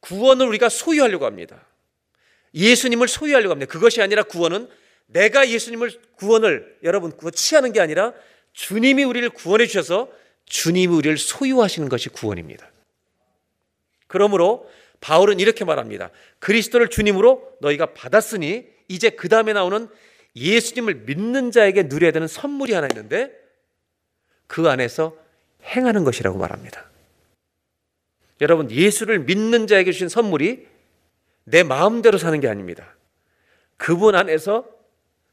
[0.01, 1.65] 구원을 우리가 소유하려고 합니다.
[2.53, 3.71] 예수님을 소유하려고 합니다.
[3.71, 4.69] 그것이 아니라 구원은
[5.07, 8.13] 내가 예수님을 구원을 여러분 취하는 게 아니라
[8.53, 10.09] 주님이 우리를 구원해 주셔서
[10.49, 12.69] 주님이 우리를 소유하시는 것이 구원입니다.
[14.07, 16.09] 그러므로 바울은 이렇게 말합니다.
[16.39, 19.87] 그리스도를 주님으로 너희가 받았으니 이제 그 다음에 나오는
[20.35, 23.31] 예수님을 믿는 자에게 누려야 되는 선물이 하나 있는데
[24.47, 25.15] 그 안에서
[25.63, 26.89] 행하는 것이라고 말합니다.
[28.41, 30.67] 여러분, 예수를 믿는 자에게 주신 선물이
[31.43, 32.95] 내 마음대로 사는 게 아닙니다.
[33.77, 34.67] 그분 안에서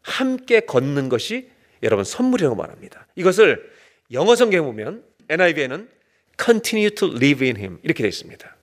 [0.03, 1.51] 함께 걷는 것이
[1.83, 3.07] 여러분 선물이라고 말합니다.
[3.17, 3.76] 이것을
[4.13, 5.89] 영어 성경에 보면 NIV에는
[6.43, 8.57] continue to live in him 이렇게 되어 있습니다.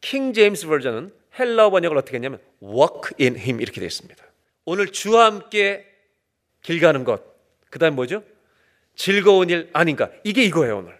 [0.00, 4.24] 킹 제임스 버전은 헬라어 번역을 어떻게 했냐면 walk in him 이렇게 되어 있습니다.
[4.64, 5.86] 오늘 주와 함께
[6.62, 7.22] 길 가는 것.
[7.70, 8.22] 그다음 뭐죠?
[8.96, 10.10] 즐거운 일 아닌가?
[10.22, 10.98] 이게 이거예요, 오늘.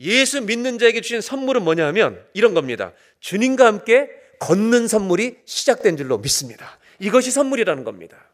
[0.00, 2.92] 예수 믿는 자에게 주신 선물은 뭐냐 하면 이런 겁니다.
[3.20, 4.10] 주님과 함께
[4.40, 6.78] 걷는 선물이 시작된 줄로 믿습니다.
[6.98, 8.28] 이것이 선물이라는 겁니다.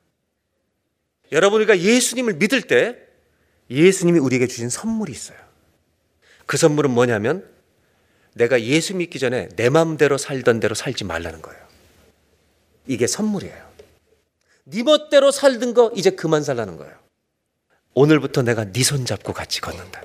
[1.32, 2.96] 여러분 우리가 예수님을 믿을 때
[3.70, 5.38] 예수님이 우리에게 주신 선물이 있어요.
[6.46, 7.48] 그 선물은 뭐냐면
[8.34, 11.60] 내가 예수 믿기 전에 내 마음대로 살던 대로 살지 말라는 거예요.
[12.86, 13.70] 이게 선물이에요.
[14.64, 16.94] 네 멋대로 살던 거 이제 그만 살라는 거예요.
[17.94, 20.02] 오늘부터 내가 네 손 잡고 같이 걷는다.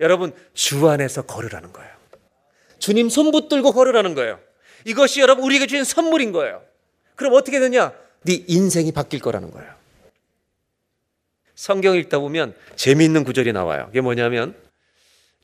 [0.00, 1.90] 여러분 주 안에서 걸으라는 거예요.
[2.78, 4.40] 주님 손 붙들고 걸으라는 거예요.
[4.84, 6.62] 이것이 여러분 우리에게 주신 선물인 거예요.
[7.16, 7.92] 그럼 어떻게 되냐?
[8.22, 9.79] 네 인생이 바뀔 거라는 거예요.
[11.60, 13.88] 성경 읽다 보면 재미있는 구절이 나와요.
[13.90, 14.58] 이게 뭐냐면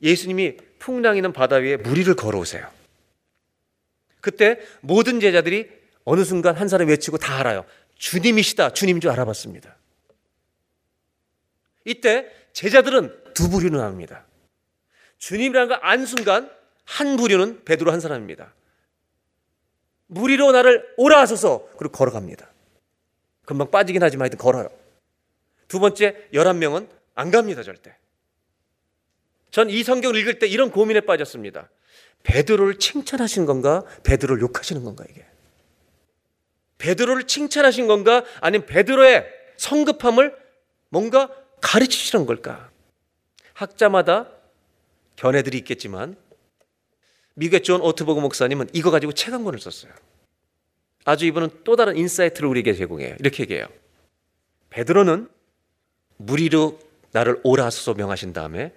[0.01, 2.67] 예수님이 풍랑이는 바다 위에 무리를 걸어오세요.
[4.19, 5.69] 그때 모든 제자들이
[6.05, 7.65] 어느 순간 한 사람 외치고 다 알아요.
[7.99, 8.73] 주님이시다.
[8.73, 9.75] 주님인 줄 알아봤습니다.
[11.85, 14.25] 이때 제자들은 두 부류는 합니다.
[15.19, 16.49] 주님이라는 걸 안 순간
[16.83, 18.55] 한 부류는 베드로 한 사람입니다.
[20.07, 22.49] 무리로 나를 오라 하소서 그리고 걸어갑니다.
[23.45, 24.86] 금방 빠지긴 하지만 하여튼 걸어요.
[25.67, 27.95] 두 번째 11명은 안 갑니다 절대.
[29.51, 31.69] 전 이 성경을 읽을 때 이런 고민에 빠졌습니다.
[32.23, 33.83] 베드로를 칭찬하신 건가?
[34.03, 35.25] 베드로를 욕하시는 건가 이게?
[36.77, 38.23] 베드로를 칭찬하신 건가?
[38.41, 39.25] 아니면 베드로의
[39.57, 40.35] 성급함을
[40.89, 41.29] 뭔가
[41.61, 42.69] 가르치시는 걸까?
[43.53, 44.29] 학자마다
[45.15, 46.15] 견해들이 있겠지만
[47.33, 49.91] 미국의 존 오트버그 목사님은 이거 가지고 책 한 권을 썼어요.
[51.05, 53.15] 아주 이분은 또 다른 insight를 우리에게 제공해요.
[53.19, 53.67] 이렇게 얘기해요.
[54.69, 55.29] 베드로는
[56.17, 56.79] 물 위로
[57.11, 58.73] 나를 오라 하소서 명하신 다음에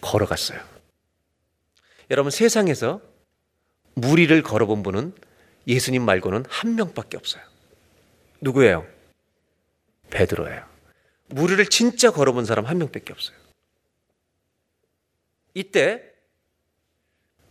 [0.00, 0.60] 걸어갔어요.
[2.10, 3.00] 여러분 세상에서
[3.94, 5.14] 물 위를 걸어본 분은
[5.66, 7.42] 예수님 말고는 한 명밖에 없어요.
[8.40, 8.86] 누구예요?
[10.10, 10.64] 베드로예요.
[11.28, 13.36] 무리를 진짜 걸어본 사람 한 명밖에 없어요.
[15.54, 16.02] 이때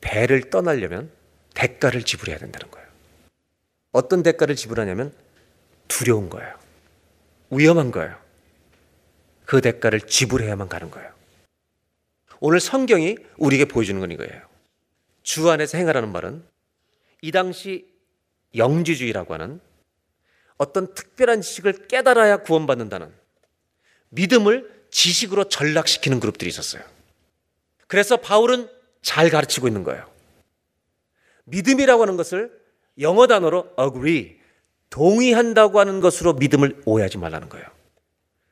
[0.01, 1.11] 배를 떠나려면
[1.53, 2.87] 대가를 지불해야 된다는 거예요.
[3.91, 5.13] 어떤 대가를 지불하냐면
[5.87, 6.57] 두려운 거예요.
[7.49, 8.22] 위험한 거예요.
[9.45, 11.11] 그 대가를 지불해야만 가는 거예요.
[12.39, 14.41] 오늘 성경이 우리에게 보여주는 건 이거예요.
[15.23, 16.43] 주 안에서 행하라는 말은
[17.21, 17.87] 이 당시
[18.55, 19.61] 영지주의라고 하는
[20.57, 23.11] 어떤 특별한 지식을 깨달아야 구원받는다는
[24.09, 26.83] 믿음을 지식으로 전락시키는 그룹들이 있었어요.
[27.87, 28.69] 그래서 바울은
[29.01, 30.09] 잘 가르치고 있는 거예요.
[31.45, 32.51] 믿음이라고 하는 것을
[32.99, 34.39] 영어 단어로 agree,
[34.89, 37.65] 동의한다고 하는 것으로 믿음을 오해하지 말라는 거예요.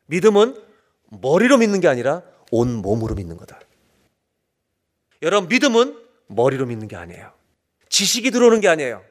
[0.07, 0.70] 믿음은
[1.11, 3.59] 머리로 믿는 게 아니라 온 몸으로 믿는 거다.
[5.21, 5.97] 여러분, 믿음은
[6.27, 7.31] 머리로 믿는 게 아니에요.
[7.89, 9.03] 지식이 들어오는 게 아니에요.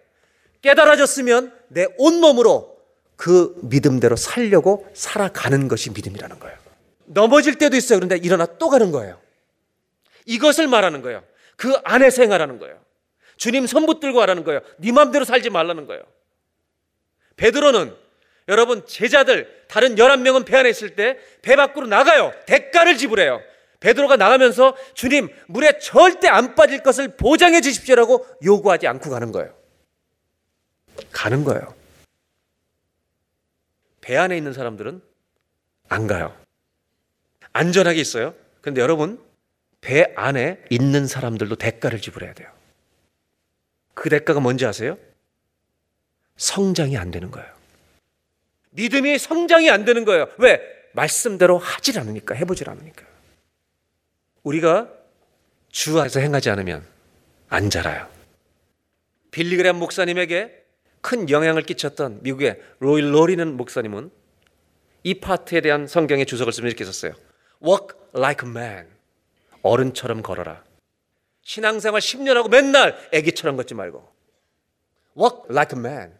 [0.62, 2.78] 깨달아졌으면 내 온 몸으로
[3.16, 6.58] 그 믿음대로 살려고 살아가는 것이 믿음이라는 거예요.
[7.04, 7.98] 넘어질 때도 있어요.
[7.98, 9.20] 그런데 일어나 또 가는 거예요.
[10.26, 11.22] 이것을 말하는 거예요.
[11.56, 12.78] 그 안에 생활하는 거예요.
[13.36, 14.60] 주님 손 붙들고 하라는 거예요.
[14.78, 16.02] 네 마음대로 살지 말라는 거예요.
[17.36, 17.94] 베드로는
[18.50, 22.32] 여러분 제자들 다른 11명은 배 안에 있을 때 배 밖으로 나가요.
[22.46, 23.40] 대가를 지불해요.
[23.80, 29.54] 베드로가 나가면서 주님 물에 절대 안 빠질 것을 보장해 주십시오라고 요구하지 않고 가는 거예요.
[31.12, 31.74] 가는 거예요.
[34.02, 35.00] 배 안에 있는 사람들은
[35.88, 36.36] 안 가요.
[37.52, 38.34] 안전하게 있어요.
[38.60, 39.22] 그런데 여러분,
[39.80, 42.50] 배 안에 있는 사람들도 대가를 지불해야 돼요.
[43.94, 44.98] 그 대가가 뭔지 아세요?
[46.36, 47.59] 성장이 안 되는 거예요.
[48.70, 50.28] 믿음이 성장이 안 되는 거예요.
[50.38, 50.60] 왜?
[50.92, 53.04] 말씀대로 하질 않으니까, 해보질 않으니까.
[54.42, 54.88] 우리가
[55.70, 56.84] 주 안에서 행하지 않으면
[57.48, 58.08] 안 자라요.
[59.30, 60.64] 빌리그램 목사님에게
[61.00, 64.10] 큰 영향을 끼쳤던 미국의 로일 로리는 목사님은
[65.02, 67.12] 이 파트에 대한 성경의 주석을 쓰면서 이렇게 썼어요.
[67.64, 68.88] Walk like a man.
[69.62, 70.64] 어른처럼 걸어라.
[71.42, 74.06] 신앙생활 10년 하고 맨날 애기처럼 걷지 말고.
[75.18, 76.14] Walk like a man.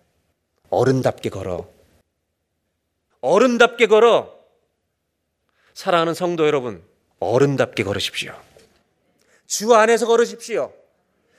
[0.70, 1.68] 어른답게 걸어.
[3.20, 4.38] 어른답게 걸어.
[5.74, 6.82] 사랑하는 성도 여러분,
[7.18, 8.34] 어른답게 걸으십시오.
[9.46, 10.72] 주 안에서 걸으십시오.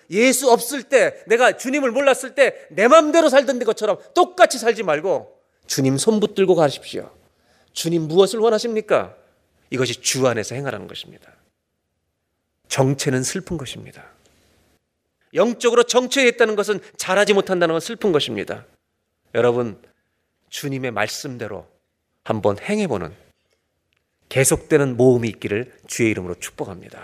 [0.09, 6.19] 예수 없을 때, 내가 주님을 몰랐을 때내 맘대로 살던 것처럼 똑같이 살지 말고 주님 손
[6.19, 7.09] 붙들고 가십시오.
[7.71, 9.15] 주님 무엇을 원하십니까?
[9.69, 11.31] 이것이 주 안에서 행하라는 것입니다.
[12.67, 14.03] 정체는 슬픈 것입니다.
[15.33, 18.65] 영적으로 정체했다는 것은 잘하지 못한다는 건 슬픈 것입니다.
[19.33, 19.81] 여러분,
[20.49, 21.65] 주님의 말씀대로
[22.23, 23.13] 한번 행해보는
[24.29, 27.01] 계속되는 모험이 있기를 주의 이름으로 축복합니다.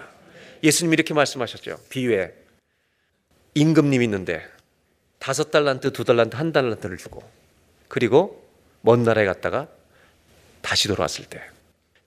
[0.64, 1.78] 예수님이 이렇게 말씀하셨죠.
[1.90, 2.34] 비유에
[3.54, 4.46] 임금님이 있는데
[5.20, 7.24] 다섯 달란트, 두 달란트, 한 달란트를 주고
[7.88, 8.48] 그리고
[8.82, 9.68] 먼 나라에 갔다가
[10.62, 11.42] 다시 돌아왔을 때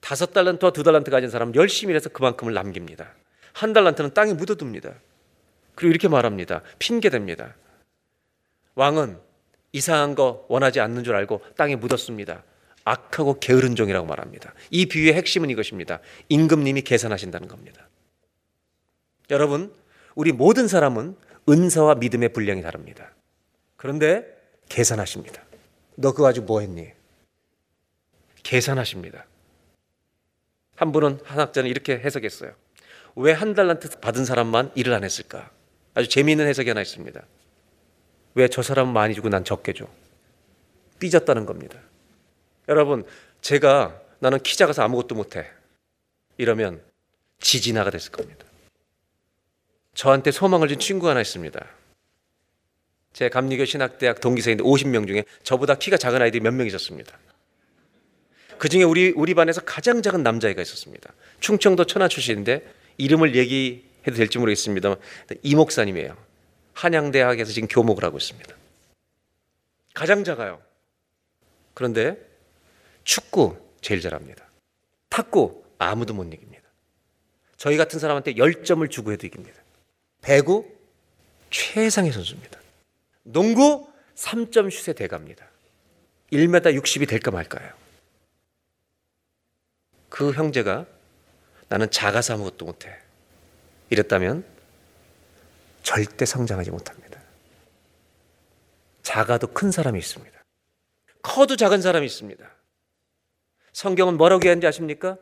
[0.00, 3.12] 다섯 달란트와 두 달란트 가진 사람은 열심히 해서 그만큼을 남깁니다.
[3.52, 4.94] 한 달란트는 땅에 묻어둡니다.
[5.74, 6.62] 그리고 이렇게 말합니다.
[6.78, 7.52] 핑계댑니다.
[8.74, 9.18] 왕은
[9.72, 12.42] 이상한 거 원하지 않는 줄 알고 땅에 묻었습니다.
[12.90, 14.52] 악하고 게으른 종이라고 말합니다.
[14.70, 16.00] 이 비유의 핵심은 이것입니다.
[16.28, 17.88] 임금님이 계산하신다는 겁니다.
[19.30, 19.72] 여러분,
[20.16, 21.16] 우리 모든 사람은
[21.48, 23.12] 은사와 믿음의 분량이 다릅니다.
[23.76, 24.24] 그런데
[24.68, 25.42] 계산하십니다.
[25.96, 26.88] 너 그거 가지고 뭐 했니?
[28.42, 29.26] 계산하십니다.
[30.76, 32.52] 한 분은 한 학자는 이렇게 해석했어요.
[33.16, 35.50] 왜 한 달란트 받은 사람만 일을 안 했을까?
[35.94, 37.22] 아주 재미있는 해석이 하나 있습니다.
[38.34, 39.86] 왜 저 사람은 많이 주고 난 적게 줘?
[41.00, 41.78] 삐졌다는 겁니다.
[42.68, 43.04] 여러분,
[43.40, 45.46] 제가 나는 키 작아서 아무것도 못해.
[46.36, 46.82] 이러면
[47.40, 48.44] 지진아가 됐을 겁니다.
[49.94, 51.66] 저한테 소망을 준 친구가 하나 있습니다.
[53.12, 57.18] 제 감리교 신학대학 동기생인데 50명 중에 저보다 키가 작은 아이들이 몇 명 있었습니다.
[58.58, 61.12] 그 중에 우리, 우리 반에서 가장 작은 남자애가 있었습니다.
[61.40, 62.62] 충청도 천안 출신인데
[62.98, 64.96] 이름을 얘기해도 될지 모르겠습니다.
[65.42, 66.16] 이 목사님이에요.
[66.74, 68.54] 한양대학에서 지금 교목을 하고 있습니다.
[69.94, 70.60] 가장 작아요.
[71.74, 72.16] 그런데
[73.10, 74.48] 축구 제일 잘합니다.
[75.08, 76.62] 탁구 아무도 못 이깁니다.
[77.56, 79.60] 저희 같은 사람한테 10점을 주고 해도 이깁니다.
[80.22, 80.64] 배구
[81.50, 82.60] 최상의 선수입니다.
[83.24, 85.44] 농구 3점 슛의 대가입니다.
[86.30, 87.72] 1m 60이 될까 말까요?
[90.08, 90.86] 그 형제가
[91.68, 92.96] 나는 작아서 아무것도 못해.
[93.88, 94.44] 이랬다면
[95.82, 97.20] 절대 성장하지 못합니다.
[99.02, 100.44] 작아도 큰 사람이 있습니다.
[101.22, 102.59] 커도 작은 사람이 있습니다.
[103.72, 105.16] 성경은 뭐라고 하는지 아십니까?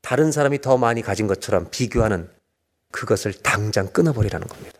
[0.00, 2.28] 다른 사람이 더 많이 가진 것처럼 비교하는
[2.90, 4.78] 그것을 당장 끊어버리라는 겁니다.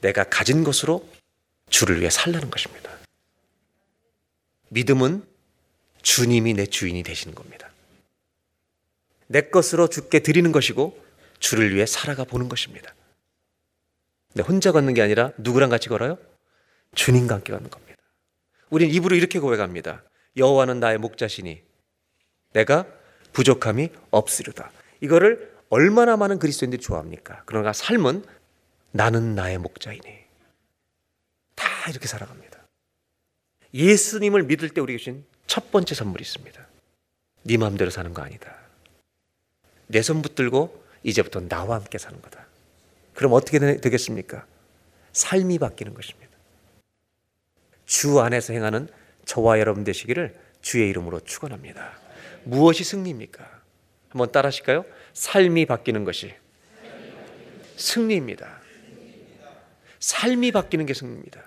[0.00, 1.08] 내가 가진 것으로
[1.70, 2.90] 주를 위해 살라는 것입니다.
[4.68, 5.24] 믿음은
[6.02, 7.70] 주님이 내 주인이 되시는 겁니다.
[9.26, 11.02] 내 것으로 주께 드리는 것이고
[11.38, 12.94] 주를 위해 살아가 보는 것입니다.
[14.32, 16.18] 근데 혼자 걷는 게 아니라 누구랑 같이 걸어요?
[16.94, 17.96] 주님과 함께 걷는 겁니다.
[18.70, 20.02] 우린 입으로 이렇게 고백합니다.
[20.36, 21.62] 여호와는 나의 목자시니
[22.52, 22.86] 내가
[23.32, 24.70] 부족함이 없으리다.
[25.00, 27.42] 이거를 얼마나 많은 그리스도인들이 좋아합니까?
[27.46, 28.24] 그러나 삶은
[28.90, 30.02] 나는 나의 목자이니
[31.54, 32.58] 다 이렇게 살아갑니다.
[33.74, 36.66] 예수님을 믿을 때 우리에게 주신 첫 번째 선물이 있습니다.
[37.44, 38.56] 네 마음대로 사는 거 아니다.
[39.86, 42.46] 내 손 붙들고 이제부터 나와 함께 사는 거다.
[43.14, 44.46] 그럼 어떻게 되겠습니까?
[45.12, 46.28] 삶이 바뀌는 것입니다.
[47.86, 48.88] 주 안에서 행하는
[49.24, 51.98] 저와 여러분 되시기를 주의 이름으로 축원합니다.
[52.44, 53.62] 무엇이 승리입니까?
[54.08, 54.84] 한번 따라 하실까요?
[55.12, 56.34] 삶이 바뀌는 것이
[57.76, 58.60] 승리입니다.
[60.00, 61.42] 삶이 바뀌는 게 승리입니다.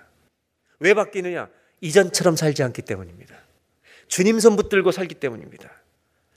[0.80, 1.48] 왜 바뀌느냐?
[1.80, 3.34] 이전처럼 살지 않기 때문입니다.
[4.08, 5.70] 주님 손 붙들고 살기 때문입니다.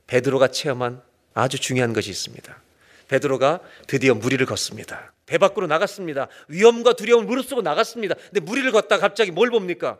[0.07, 1.01] 베드로가 체험한
[1.33, 2.61] 아주 중요한 것이 있습니다.
[3.07, 5.13] 베드로가 드디어 무리를 걷습니다.
[5.25, 6.27] 배 밖으로 나갔습니다.
[6.47, 8.15] 위험과 두려움을 무릅쓰고 나갔습니다.
[8.15, 9.99] 근데 무리를 걷다 갑자기 뭘 봅니까?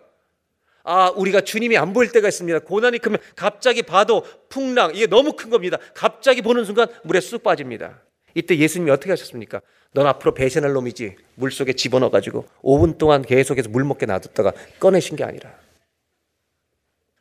[0.85, 2.59] 아, 우리가 주님이 안 보일 때가 있습니다.
[2.59, 5.77] 고난이 크면 갑자기 봐도 풍랑, 이게 너무 큰 겁니다.
[5.95, 8.01] 갑자기 보는 순간 물에 쑥 빠집니다.
[8.35, 9.61] 이때 예수님이 어떻게 하셨습니까?
[9.93, 11.15] 넌 앞으로 배신할 놈이지.
[11.35, 15.57] 물 속에 집어넣어가지고 5분 동안 계속해서 물 먹게 놔뒀다가 꺼내신 게 아니라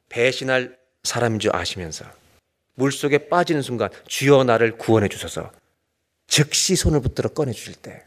[0.09, 2.05] 배신할 사람인 줄 아시면서
[2.75, 5.53] 물 속에 빠지는 순간 주여 나를 구원해 주셔서
[6.27, 8.05] 즉시 손을 붙들어 꺼내 주실 때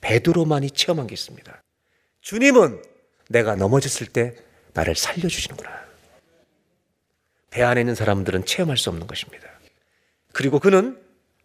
[0.00, 1.62] 베드로만이 체험한 게 있습니다.
[2.20, 2.82] 주님은
[3.28, 4.36] 내가 넘어졌을 때
[4.74, 5.80] 나를 살려주시는구나.
[7.50, 9.48] 배 안에 있는 사람들은 체험할 수 없는 것입니다.
[10.32, 11.00] 그리고 그는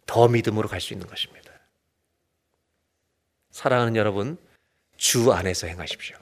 [0.06, 1.50] 더 믿음으로 갈 수 있는 것입니다.
[3.50, 4.38] 사랑하는 여러분,
[4.96, 6.16] 주 안에서 행하십시오.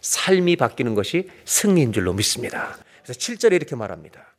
[0.00, 2.76] 삶이 바뀌는 것이 승리인 줄로 믿습니다.
[3.02, 4.34] 그래서 7절에 이렇게 말합니다.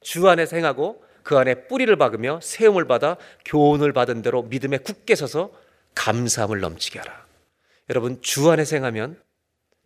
[0.00, 5.52] 주 안에서 행하고 그 안에 뿌리를 박으며 세움을 받아 교훈을 받은 대로 믿음에 굳게 서서
[5.94, 7.26] 감사함을 넘치게 하라.
[7.90, 9.22] 여러분, 주 안에서 행하면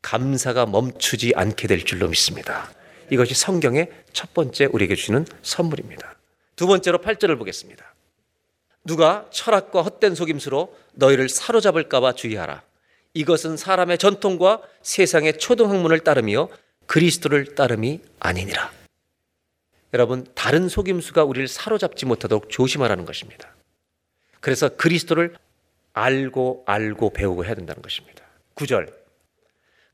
[0.03, 2.71] 감사가 멈추지 않게 될 줄로 믿습니다.
[3.11, 6.17] 이것이 성경의 첫 번째 우리에게 주는 선물입니다.
[6.57, 7.95] 두 번째로 8절을 보겠습니다.
[8.85, 12.63] 누가 철학과 헛된 속임수로 너희를 사로잡을까봐 주의하라.
[13.15, 16.49] 이것은 사람의 전통과 세상의 초등학문을 따르며
[16.87, 18.71] 그리스도를 따름이 아니니라.
[19.95, 23.55] 여러분, 다른 속임수가 우리를 사로잡지 못하도록 조심하라는 것입니다.
[24.41, 25.35] 그래서 그리스도를
[25.93, 28.23] 알고 알고 배우고 해야 된다는 것입니다.
[28.55, 29.06] 9절.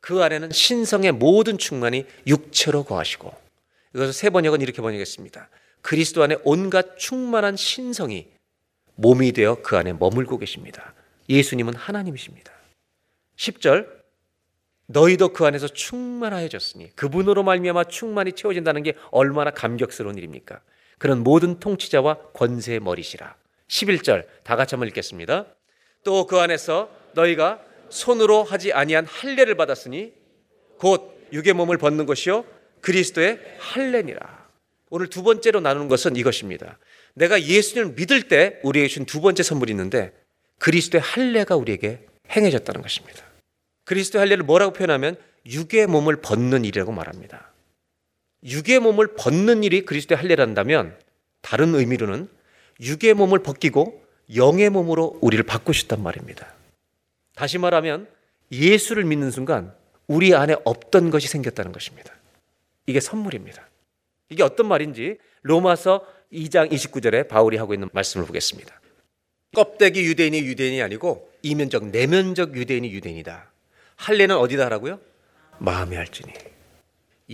[0.02, 3.32] 그 안에는 신성의 모든 충만이 육체로 거하시고
[3.94, 5.48] 이것을 세 번역은 이렇게 번역했습니다.
[5.80, 8.26] 그리스도 안에 온갖 충만한 신성이
[8.96, 10.92] 몸이 되어 그 안에 머물고 계십니다.
[11.28, 12.52] 예수님은 하나님이십니다.
[13.36, 13.86] 10절
[14.86, 20.60] 너희도 그 안에서 충만하여졌으니 그분으로 말미암아 충만히 채워진다는 게 얼마나 감격스러운 일입니까?
[20.98, 23.36] 그런 모든 통치자와 권세의 머리시라.
[23.68, 25.46] 11절 다 같이 한번 읽겠습니다.
[26.04, 27.60] 또 그 안에서 너희가
[27.92, 30.12] 손으로 하지 아니한 할례를 받았으니
[30.78, 32.44] 곧 육의 몸을 벗는 것이요
[32.80, 34.48] 그리스도의 할례니라.
[34.90, 36.78] 오늘 두 번째로 나누는 것은 이것입니다.
[37.14, 40.12] 내가 예수님을 믿을 때 우리에게 준 두 번째 선물이 있는데
[40.58, 43.24] 그리스도의 할례가 우리에게 행해졌다는 것입니다.
[43.84, 45.16] 그리스도의 할례를 뭐라고 표현하면
[45.46, 47.52] 육의 몸을 벗는 일이라고 말합니다.
[48.44, 50.98] 육의 몸을 벗는 일이 그리스도의 할례란다면
[51.42, 52.28] 다른 의미로는
[52.80, 54.02] 육의 몸을 벗기고
[54.34, 56.51] 영의 몸으로 우리를 바꾸셨단 말입니다.
[57.34, 58.08] 다시 말하면
[58.50, 59.74] 예수를 믿는 순간
[60.06, 62.14] 우리 안에 없던 것이 생겼다는 것입니다.
[62.86, 63.68] 이게 선물입니다.
[64.28, 68.80] 이게 어떤 말인지 로마서 2장 29절에 바울이 하고 있는 말씀을 보겠습니다.
[69.54, 73.50] 껍데기 유대인이 유대인이 아니고 이면적 내면적 유대인이 유대인이다.
[73.96, 75.00] 할례는 어디다 하라고요?
[75.58, 76.32] 마음에 할지니.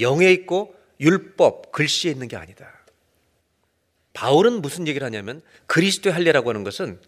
[0.00, 2.68] 영에 있고 율법 글씨에 있는 게 아니다.
[4.12, 7.00] 바울은 무슨 얘기를 하냐면 그리스도의 할례라고 하는 것은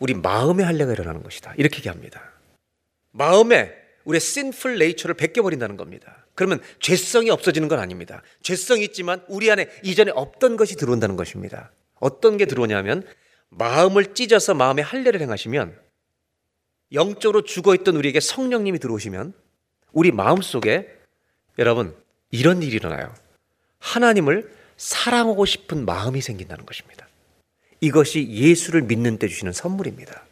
[0.00, 1.54] 우리 마음의 할례가 일어나는 것이다.
[1.56, 2.32] 이렇게 얘기합니다.
[3.12, 3.72] 마음에
[4.04, 6.26] 우리의 sinful nature를 벗겨버린다는 겁니다.
[6.34, 8.22] 그러면 죄성이 없어지는 건 아닙니다.
[8.42, 11.70] 죄성이 있지만 우리 안에 이전에 없던 것이 들어온다는 것입니다.
[11.96, 13.06] 어떤 게 들어오냐면
[13.50, 15.78] 마음을 찢어서 마음의 할례를 행하시면
[16.92, 19.34] 영적으로 죽어 있던 우리에게 성령님이 들어오시면
[19.92, 20.88] 우리 마음 속에
[21.58, 21.94] 여러분
[22.30, 23.14] 이런 일이 일어나요.
[23.80, 27.06] 하나님을 사랑하고 싶은 마음이 생긴다는 것입니다.
[27.80, 30.22] 이것이 예수를 믿는 때 주시는 선물입니다.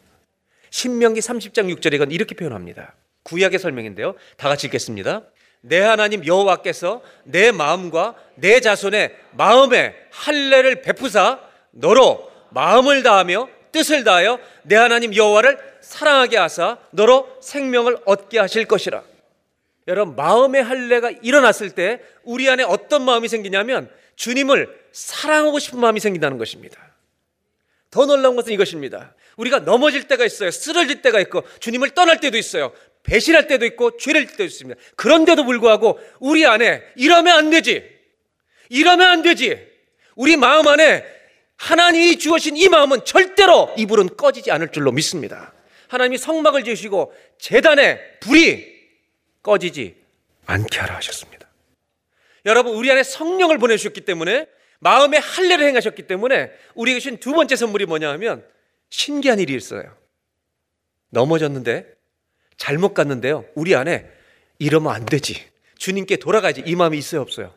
[0.70, 2.94] 신명기 30장 6절에 이건 이렇게 표현합니다.
[3.22, 4.14] 구약의 설명인데요.
[4.36, 5.22] 다 같이 읽겠습니다.
[5.60, 11.40] 내 하나님 여호와께서 내 마음과 내 자손의 마음에 할례를 베푸사
[11.72, 19.02] 너로 마음을 다하며 뜻을 다하여 내 하나님 여호와를 사랑하게 하사 너로 생명을 얻게 하실 것이라.
[19.88, 26.38] 여러분 마음의 할례가 일어났을 때 우리 안에 어떤 마음이 생기냐면 주님을 사랑하고 싶은 마음이 생긴다는
[26.38, 26.87] 것입니다.
[27.90, 29.14] 더 놀라운 것은 이것입니다.
[29.36, 30.50] 우리가 넘어질 때가 있어요.
[30.50, 32.72] 쓰러질 때가 있고 주님을 떠날 때도 있어요.
[33.02, 34.80] 배신할 때도 있고 죄를 질 때도 있습니다.
[34.96, 37.88] 그런데도 불구하고 우리 안에 이러면 안 되지.
[38.68, 39.66] 이러면 안 되지.
[40.16, 41.04] 우리 마음 안에
[41.56, 45.52] 하나님이 주어진 이 마음은 절대로 이 불은 꺼지지 않을 줄로 믿습니다.
[45.88, 48.78] 하나님이 성막을 지으시고 재단에 불이
[49.42, 49.96] 꺼지지
[50.46, 51.48] 않게 하라 하셨습니다.
[52.44, 54.46] 여러분 우리 안에 성령을 보내주셨기 때문에
[54.80, 58.44] 마음의 할례를 행하셨기 때문에 우리에게 주신 두 번째 선물이 뭐냐 하면
[58.90, 59.94] 신기한 일이 있어요.
[61.10, 61.86] 넘어졌는데
[62.56, 63.44] 잘못 갔는데요.
[63.54, 64.08] 우리 안에
[64.58, 65.44] 이러면 안 되지.
[65.78, 66.62] 주님께 돌아가야지.
[66.66, 67.54] 이 마음이 있어요, 없어요?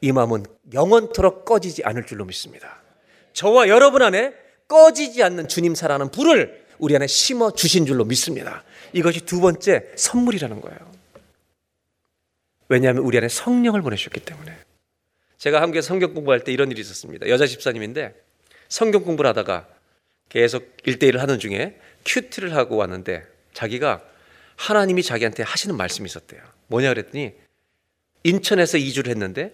[0.00, 2.80] 이 마음은 영원토록 꺼지지 않을 줄로 믿습니다.
[3.32, 4.34] 저와 여러분 안에
[4.68, 8.64] 꺼지지 않는 주님 사랑하는 불을 우리 안에 심어 주신 줄로 믿습니다.
[8.92, 10.78] 이것이 두 번째 선물이라는 거예요.
[12.68, 14.65] 왜냐하면 우리 안에 성령을 보내셨기 때문에.
[15.38, 17.28] 제가 함께 성경 공부할 때 이런 일이 있었습니다.
[17.28, 18.14] 여자 집사님인데
[18.68, 19.68] 성경 공부를 하다가
[20.28, 24.02] 계속 일대일을 하는 중에 큐티를 하고 왔는데 자기가
[24.56, 26.40] 하나님이 자기한테 하시는 말씀이 있었대요.
[26.68, 27.34] 뭐냐 그랬더니
[28.24, 29.52] 인천에서 이주를 했는데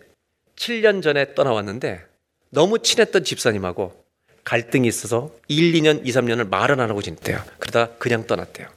[0.56, 2.04] 7년 전에 떠나왔는데
[2.50, 4.02] 너무 친했던 집사님하고
[4.44, 7.42] 갈등이 있어서 1, 2년, 2, 3년을 말은 안 하고 지냈대요.
[7.58, 8.68] 그러다 그냥 떠났대요.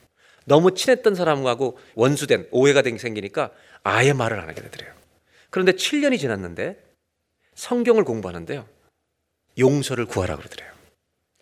[0.45, 3.51] 너무 친했던 사람하고 원수된 오해가 생기니까
[3.83, 4.93] 아예 말을 안 하게 되더래요.
[5.49, 6.84] 그런데 7년이 지났는데
[7.55, 8.67] 성경을 공부하는데요.
[9.57, 10.71] 용서를 구하라 그러더래요.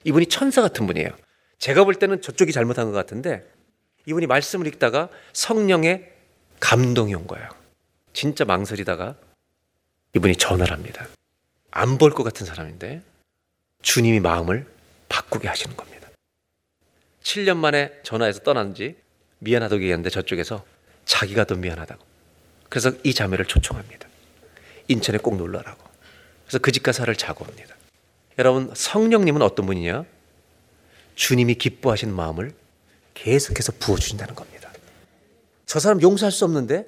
[0.04, 1.10] 이분이 천사 같은 분이에요.
[1.58, 3.44] 제가 볼 때는 저쪽이 잘못한 것 같은데
[4.06, 6.12] 이분이 말씀을 읽다가 성령의
[6.60, 7.50] 감동이 온 거예요.
[8.14, 9.16] 진짜 망설이다가
[10.16, 11.08] 이분이 전화를 합니다.
[11.72, 13.02] 안 볼 것 같은 사람인데
[13.82, 14.68] 주님이 마음을
[15.10, 16.10] 바꾸게 하시는 겁니다.
[17.24, 18.96] 7년 만에 전화해서 떠난 지
[19.40, 20.64] 미안하다고 얘기하는데 저쪽에서
[21.06, 22.06] 자기가 더 미안하다고.
[22.70, 24.08] 그래서 이 자매를 초청합니다.
[24.88, 25.83] 인천에 꼭 놀러라고.
[26.54, 27.76] 그래서 그 집 가사를 자고 옵니다.
[28.38, 30.06] 여러분 성령님은 어떤 분이냐?
[31.16, 32.54] 주님이 기뻐하시는 마음을
[33.16, 34.72] 계속해서 부어주신다는 겁니다.
[35.66, 36.86] 저 사람 용서할 수 없는데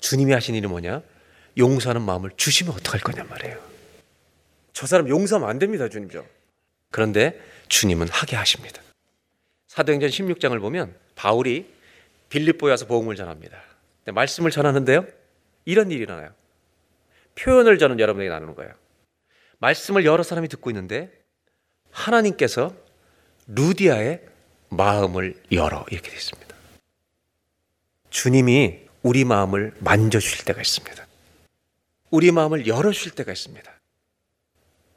[0.00, 1.00] 주님이 하신 일이 뭐냐?
[1.56, 3.58] 용서하는 마음을 주시면 어떡할 거냔 말이에요.
[4.74, 6.26] 저 사람 용서하면 안 됩니다, 주님죠.
[6.90, 8.82] 그런데 주님은 하게 하십니다.
[9.68, 11.66] 사도행전 16장을 보면 바울이
[12.28, 13.58] 빌립보에 와서 복음을 전합니다.
[14.12, 15.06] 말씀을 전하는데요.
[15.64, 16.34] 이런 일이 일어나요.
[17.34, 18.81] 표현을 저는 여러분에게 나누는 거예요.
[19.62, 21.10] 말씀을 여러 사람이 듣고 있는데
[21.90, 22.74] 하나님께서
[23.46, 24.26] 루디아의
[24.70, 26.56] 마음을 열어 이렇게 되어 있습니다.
[28.10, 31.06] 주님이 우리 마음을 만져주실 때가 있습니다.
[32.10, 33.72] 우리 마음을 열어주실 때가 있습니다.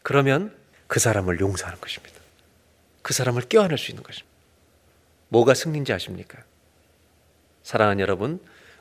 [0.03, 0.55] 그러면
[0.87, 2.15] 그 사람을 용서하는 것입니다.
[3.01, 4.35] 그 사람을 껴안을 수 있는 것입니다.
[5.29, 6.43] 뭐가 승리인지 아십니까?
[7.63, 8.39] 사랑하는 여러분,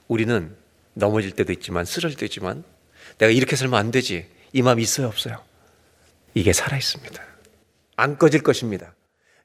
[0.08, 0.56] 우리는
[0.94, 2.64] 넘어질 때도 있지만 쓰러질 때도 있지만
[3.18, 4.28] 내가 이렇게 살면 안 되지.
[4.52, 5.53] 이 마음 있어요, 없어요?
[6.34, 7.22] 이게 살아 있습니다.
[7.96, 8.94] 안 꺼질 것입니다.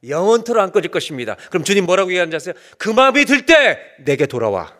[0.08, 1.36] 영원토록 안 꺼질 것입니다.
[1.50, 2.54] 그럼 주님 뭐라고 얘기하는지 아세요?
[2.78, 4.74] 그 마음이 들 때 내게 돌아와.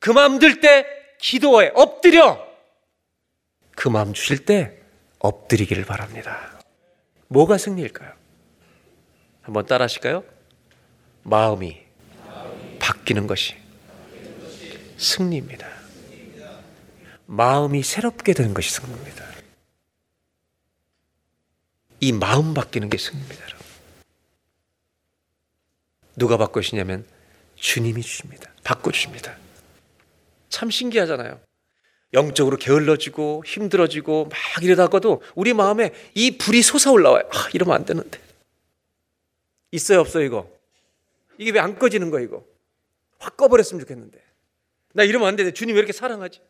[0.00, 0.86] 그 마음 들 때
[1.20, 1.72] 기도해.
[1.74, 2.46] 엎드려.
[3.74, 4.78] 그 마음 주실 때
[5.18, 6.60] 엎드리기를 바랍니다.
[7.28, 8.12] 뭐가 승리일까요?
[9.42, 10.24] 한번 따라 하실까요?
[11.24, 11.80] 마음이
[12.78, 13.56] 바뀌는 것이
[14.96, 15.66] 승리입니다.
[17.26, 19.24] 마음이 새롭게 되는 것이 승리입니다.
[22.00, 23.46] 이 마음 바뀌는 게 승리입니다.
[26.16, 27.06] 누가 바꾸시냐면
[27.56, 28.50] 주님이 주십니다.
[28.64, 29.36] 바꿔주십니다.
[30.48, 31.40] 참 신기하잖아요.
[32.14, 37.28] 영적으로 게을러지고 힘들어지고 막 이러다가도 우리 마음에 이 불이 솟아올라와요.
[37.32, 38.18] 아, 이러면 안 되는데.
[39.70, 40.50] 있어요, 없어요, 이거?
[41.36, 42.44] 이게 왜 안 꺼지는 거야, 이거?
[43.18, 44.18] 확 꺼버렸으면 좋겠는데.
[44.94, 46.40] 나 이러면 안 되는데 주님 왜 이렇게 사랑하지?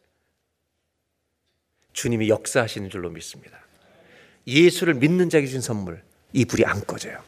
[1.93, 3.59] 주님이 역사하시는 줄로 믿습니다.
[4.49, 7.23] 예수를 믿는 자에게 준 선물, 이 불이 안 꺼져요.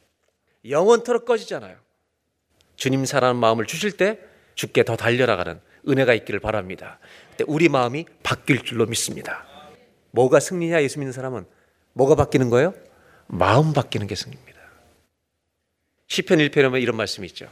[0.69, 1.77] 영원토록 꺼지잖아요.
[2.77, 4.19] 주님 사랑하는 마음을 주실 때
[4.55, 6.99] 주께 더 달려나가는 은혜가 있기를 바랍니다.
[7.31, 9.47] 그때 우리 마음이 바뀔 줄로 믿습니다.
[10.13, 11.45] 뭐가 승리냐 예수 믿는 사람은
[11.93, 12.75] 뭐가 바뀌는 거예요?
[13.27, 14.59] 마음 바뀌는 게 승리입니다.
[16.09, 17.49] 시편 1편에 보면 이런 말씀이 있죠.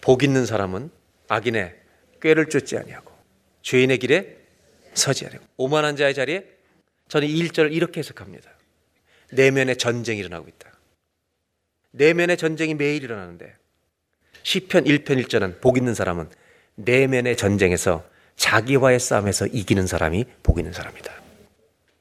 [0.00, 0.90] 복 있는 사람은
[1.28, 1.78] 악인의
[2.22, 3.12] 꾀를 쫓지 아니하고
[3.62, 4.38] 죄인의 길에
[4.94, 6.46] 서지 아니하고 오만한 자의 자리에
[7.08, 8.50] 저는 이 1절을 이렇게 해석합니다.
[9.30, 10.70] 내면의 전쟁이 일어나고 있다.
[11.92, 13.54] 내면의 전쟁이 매일 일어나는데
[14.42, 16.28] 시편 1편 1절은 복 있는 사람은
[16.76, 18.04] 내면의 전쟁에서
[18.36, 21.12] 자기와의 싸움에서 이기는 사람이 복 있는 사람이다.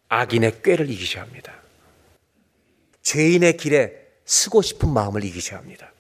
[0.08, 1.54] 악인의 꾀를 이기셔야 합니다.
[3.02, 5.92] 죄인의 길에 쓰고 싶은 마음을 이기셔야 합니다.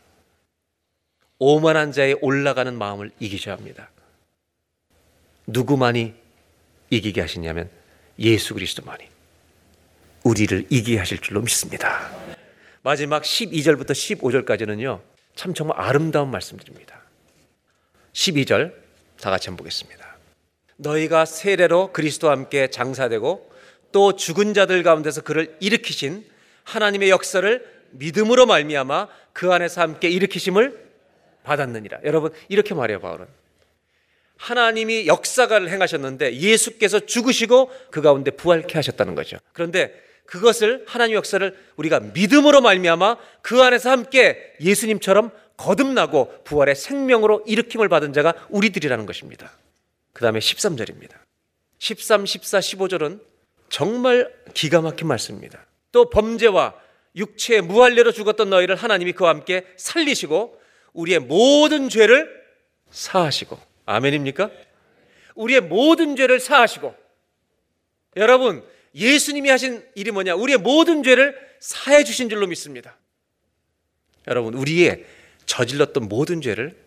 [1.39, 3.89] 오만한 자의 올라가는 마음을 이기셔야 합니다.
[5.47, 6.13] 누구만이
[6.89, 7.69] 이기게 하시냐면
[8.19, 9.08] 예수 그리스도만이
[10.29, 12.11] 우리를 이기게 하실 줄로 믿습니다.
[12.83, 15.01] 마지막 12절부터 15절까지는요.
[15.35, 17.01] 참 정말 아름다운 말씀드립니다.
[18.13, 18.73] 12절
[19.19, 20.17] 다 같이 한번 보겠습니다.
[20.77, 23.51] 너희가 세례로 그리스도와 함께 장사되고
[23.91, 26.23] 또 죽은 자들 가운데서 그를 일으키신
[26.63, 30.89] 하나님의 역사를 믿음으로 말미암아 그 안에서 함께 일으키심을
[31.43, 32.01] 받았느니라.
[32.03, 33.25] 여러분 이렇게 말해요 바울은.
[34.37, 39.37] 하나님이 역사를 행하셨는데 예수께서 죽으시고 그 가운데 부활케 하셨다는 거죠.
[39.53, 47.89] 그런데 그것을 하나님 역사를 우리가 믿음으로 말미암아 그 안에서 함께 예수님처럼 거듭나고 부활의 생명으로 일으킴을
[47.89, 49.51] 받은 자가 우리들이라는 것입니다.
[50.13, 51.15] 그 다음에 13절입니다.
[51.79, 53.21] 13, 14, 15절은
[53.69, 55.65] 정말 기가 막힌 말씀입니다.
[55.91, 56.75] 또 범죄와
[57.15, 60.61] 육체의 무할례로 죽었던 너희를 하나님이 그와 함께 살리시고
[60.93, 62.29] 우리의 모든 죄를
[62.91, 63.57] 사하시고
[63.87, 64.51] 아멘입니까?
[65.33, 66.93] 우리의 모든 죄를 사하시고
[68.17, 68.63] 여러분
[68.95, 70.35] 예수님이 하신 일이 뭐냐?
[70.35, 72.97] 우리의 모든 죄를 사해 주신 줄로 믿습니다.
[74.27, 75.05] 여러분 우리의
[75.45, 76.77] 저질렀던 모든 죄를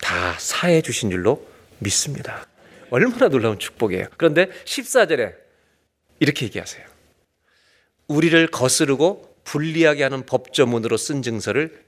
[0.00, 1.46] 다 사해 주신 줄로
[1.78, 2.46] 믿습니다.
[2.90, 4.06] 얼마나 놀라운 축복이에요.
[4.16, 5.34] 그런데 14절에
[6.20, 6.86] 이렇게 얘기하세요.
[8.06, 11.84] 우리를 거스르고 불리하게 하는 법조문으로 쓴 증서를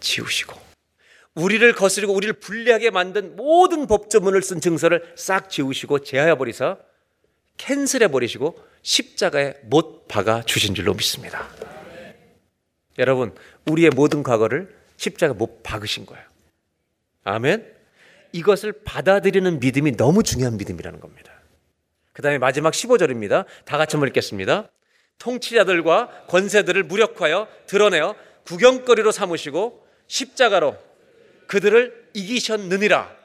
[0.00, 0.66] 지우시고
[1.34, 6.78] 우리를 거스르고 우리를 불리하게 만든 모든 법조문을 쓴 증서를 싹 지우시고 제하여 버리사
[7.56, 11.48] 캔슬해 버리시고 십자가에 못 박아 주신 줄로 믿습니다.
[12.98, 13.34] 여러분,
[13.66, 16.24] 우리의 모든 과거를 십자가 못 박으신 거예요.
[17.24, 17.74] 아멘.
[18.32, 21.32] 이것을 받아들이는 믿음이 너무 중요한 믿음이라는 겁니다.
[22.12, 23.44] 그 다음에 마지막 15절입니다.
[23.64, 24.70] 다 같이 한번 읽겠습니다.
[25.18, 30.76] 통치자들과 권세들을 무력하여 드러내어 구경거리로 삼으시고 십자가로
[31.46, 33.15] 그들을 이기셨느니라.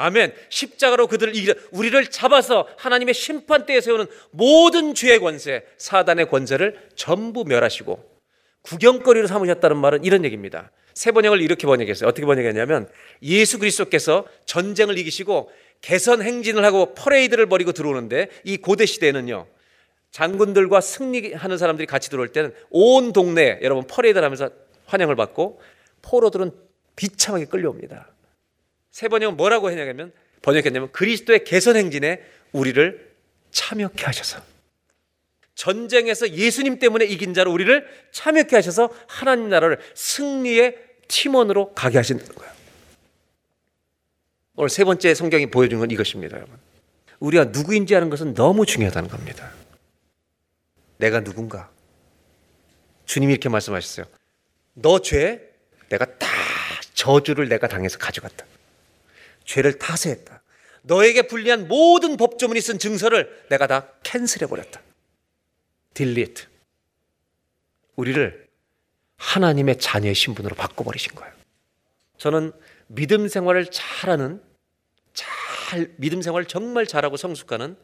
[0.00, 0.32] 아멘.
[0.48, 8.18] 십자가로 그들을 이기 우리를 잡아서 하나님의 심판대에 세우는 모든 죄의 권세, 사단의 권세를 전부 멸하시고
[8.62, 10.70] 구경거리로 삼으셨다는 말은 이런 얘기입니다.
[10.94, 12.08] 새번역은 이렇게 번역했어요.
[12.08, 12.88] 어떻게 번역했냐면
[13.22, 19.48] 예수 그리스도께서 전쟁을 이기시고 개선 행진을 하고 퍼레이드를 벌이고 들어오는데 이 고대 시대에는요.
[20.12, 24.50] 장군들과 승리하는 사람들이 같이 들어올 때는 온 동네 여러분 퍼레이드를 하면서
[24.86, 25.60] 환영을 받고
[26.02, 26.52] 포로들은
[26.94, 28.12] 비참하게 끌려옵니다.
[28.90, 30.12] 새번역은 뭐라고 했냐면
[30.42, 32.22] 번역했냐면 그리스도의 개선 행진에
[32.52, 33.08] 우리를
[33.50, 34.42] 참여케 하셔서
[35.54, 40.76] 전쟁에서 예수님 때문에 이긴 자로 우리를 참여케 하셔서 하나님 나라를 승리의
[41.08, 42.52] 팀원으로 가게 하시는 거예요.
[44.54, 46.56] 오늘 세 번째 성경이 보여준 건 이것입니다, 여러분.
[47.18, 49.52] 우리가 누구인지 아는 것은 너무 중요하다는 겁니다.
[50.98, 51.70] 내가 누군가?
[53.06, 54.06] 주님이 이렇게 말씀하셨어요.
[54.74, 55.52] 너 죄,
[55.88, 56.28] 내가 다
[56.94, 58.44] 저주를 내가 당해서 가져갔다.
[59.48, 60.42] 죄를 타세했다.
[60.82, 64.82] 너에게 불리한 모든 법조문이 쓴 증서를 내가 다 캔슬해 버렸다.
[65.94, 66.46] 딜리트.
[67.96, 68.46] 우리를
[69.16, 71.32] 하나님의 자녀의 신분으로 바꿔 버리신 거예요.
[72.18, 72.52] 저는
[72.88, 74.42] 믿음 생활을 잘하는,
[75.14, 77.76] 잘, 믿음 생활을 정말 잘하고 성숙하는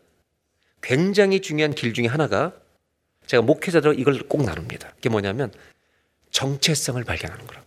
[0.82, 2.54] 굉장히 중요한 길 중에 하나가
[3.26, 4.92] 제가 목회자들 이걸 꼭 나눕니다.
[4.96, 5.50] 그게 뭐냐면
[6.30, 7.64] 정체성을 발견하는 거라.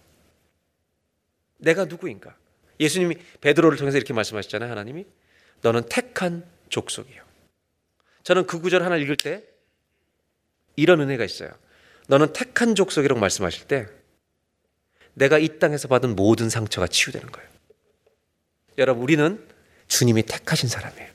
[1.58, 2.36] 내가 누구인가?
[2.80, 4.70] 예수님이 베드로를 통해서 이렇게 말씀하셨잖아요.
[4.70, 5.06] 하나님이
[5.62, 7.24] 너는 택한 족속이요.
[8.24, 9.44] 저는 그 구절 하나 읽을 때
[10.76, 11.50] 이런 은혜가 있어요.
[12.08, 13.88] 너는 택한 족속이라고 말씀하실 때
[15.14, 17.50] 내가 이 땅에서 받은 모든 상처가 치유되는 거예요.
[18.78, 19.44] 여러분, 우리는
[19.88, 21.10] 주님이 택하신 사람이에요.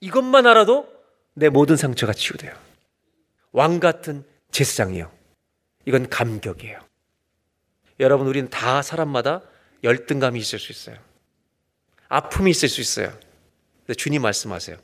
[0.00, 0.88] 이것만 알아도
[1.34, 2.54] 내 모든 상처가 치유돼요.
[3.52, 5.10] 왕 같은 제사장이요.
[5.86, 6.78] 이건 감격이에요.
[7.98, 9.42] 여러분, 우리는 다 사람마다
[9.82, 10.96] 열등감이 있을 수 있어요.
[12.08, 13.12] 아픔이 있을 수 있어요.
[13.80, 14.76] 근데 주님 말씀하세요.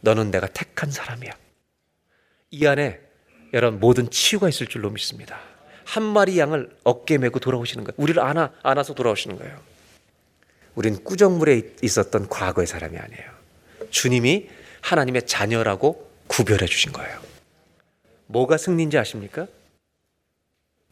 [0.00, 1.32] 너는 내가 택한 사람이야.
[2.50, 3.00] 이 안에
[3.52, 5.40] 여러분 모든 치유가 있을 줄로 믿습니다.
[5.84, 7.94] 한 마리 양을 어깨 메고 돌아오시는 거예요.
[7.96, 9.60] 우리를 안아 안아서 돌아오시는 거예요.
[10.74, 13.30] 우린 꾸정물에 있었던 과거의 사람이 아니에요.
[13.90, 14.48] 주님이
[14.82, 17.20] 하나님의 자녀라고 구별해 주신 거예요.
[18.26, 19.46] 뭐가 승리인지 아십니까?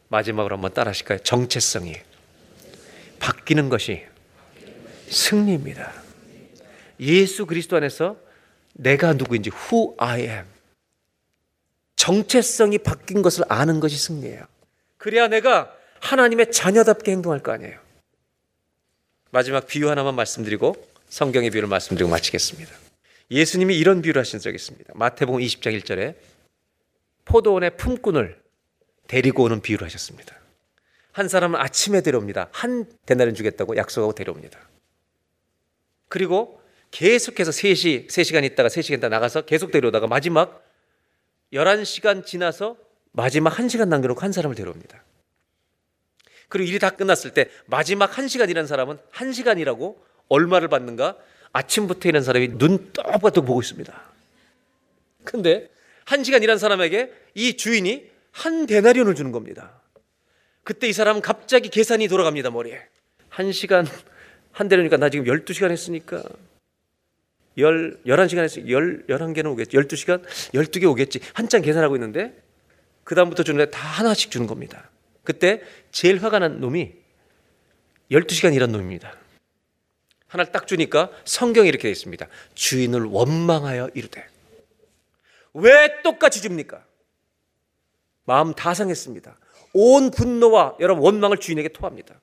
[0.09, 1.19] 마지막으로 한번 따라 하실까요?
[1.19, 1.95] 정체성이
[3.19, 4.03] 바뀌는 것이
[5.09, 5.93] 승리입니다.
[6.99, 8.17] 예수 그리스도 안에서
[8.73, 10.45] 내가 누구인지 who I am
[11.95, 14.45] 정체성이 바뀐 것을 아는 것이 승리예요.
[14.97, 17.79] 그래야 내가 하나님의 자녀답게 행동할 거 아니에요.
[19.31, 20.75] 마지막 비유 하나만 말씀드리고
[21.09, 22.71] 성경의 비유를 말씀드리고 마치겠습니다.
[23.31, 24.93] 예수님이 이런 비유를 하신 적이 있습니다.
[24.95, 26.15] 마태복음 20장 1절에
[27.25, 28.39] 포도원의 품꾼을
[29.07, 30.35] 데리고 오는 비유를 하셨습니다.
[31.17, 32.49] 한 사람은 아침에 데려옵니다.
[32.51, 34.59] 한 대나리는 주겠다고 약속하고 데려옵니다.
[36.09, 36.61] 그리고
[36.91, 40.63] 계속해서 3시, 3시간 있다가 3시간 있다 나가서 계속 데려오다가 마지막
[41.53, 42.77] 11시간 지나서
[43.13, 45.03] 마지막 1시간 남겨놓고 한 사람을 데려옵니다.
[46.49, 49.95] 그리고 일이 다 끝났을 때 마지막 1시간 일한 사람은 1시간이라고
[50.29, 51.17] 얼마를 받는가?
[51.51, 53.91] 아침부터 일한 사람이 눈 떠박떠 보고 있습니다.
[55.23, 55.71] 근데
[56.05, 59.81] 1시간 일한 사람에게 이 주인이 한 데나리온을 주는 겁니다.
[60.67, 62.81] 그때 이 사람은 갑자기 계산이 돌아갑니다, 머리에.
[63.29, 63.87] 1시간
[64.51, 66.21] 한 데나리온이니까 나 지금 12시간 했으니까
[67.57, 69.77] 열, 11시간 했으니까 열, 11개는 오겠지.
[69.77, 70.25] 12시간?
[70.25, 71.21] 12개 오겠지.
[71.31, 72.37] 한참 계산하고 있는데
[73.05, 74.89] 그다음부터 주는 다 하나씩 주는 겁니다.
[75.23, 75.61] 그때
[75.91, 76.91] 제일 화가 난 놈이
[78.11, 79.15] 12시간 일한 놈입니다.
[80.27, 82.27] 하나를 딱 주니까 성경에 이렇게 되어 있습니다.
[82.55, 84.27] 주인을 원망하여 이르되.
[85.53, 86.83] 왜 똑같이 줍니까?
[88.25, 89.37] 마음 다 상했습니다.
[89.73, 92.19] 온 분노와 여러분 원망을 주인에게 토합니다.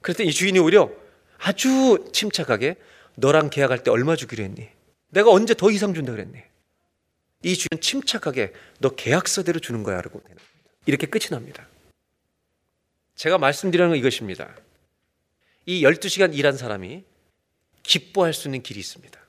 [0.00, 0.90] 그랬더니 이 주인이 오히려
[1.38, 2.76] 아주 침착하게
[3.16, 4.68] 너랑 계약할 때 얼마 주기로 했니?
[5.10, 6.38] 내가 언제 더 이상 준다 그랬니?
[7.44, 10.22] 이 주인 침착하게 너 계약서대로 주는 거야 라고
[10.86, 11.66] 이렇게 끝이 납니다.
[13.16, 14.54] 제가 말씀드리는 건 이것입니다.
[15.66, 17.04] 이 12시간 일한 사람이
[17.82, 19.20] 기뻐할 수 있는 길이 있습니다.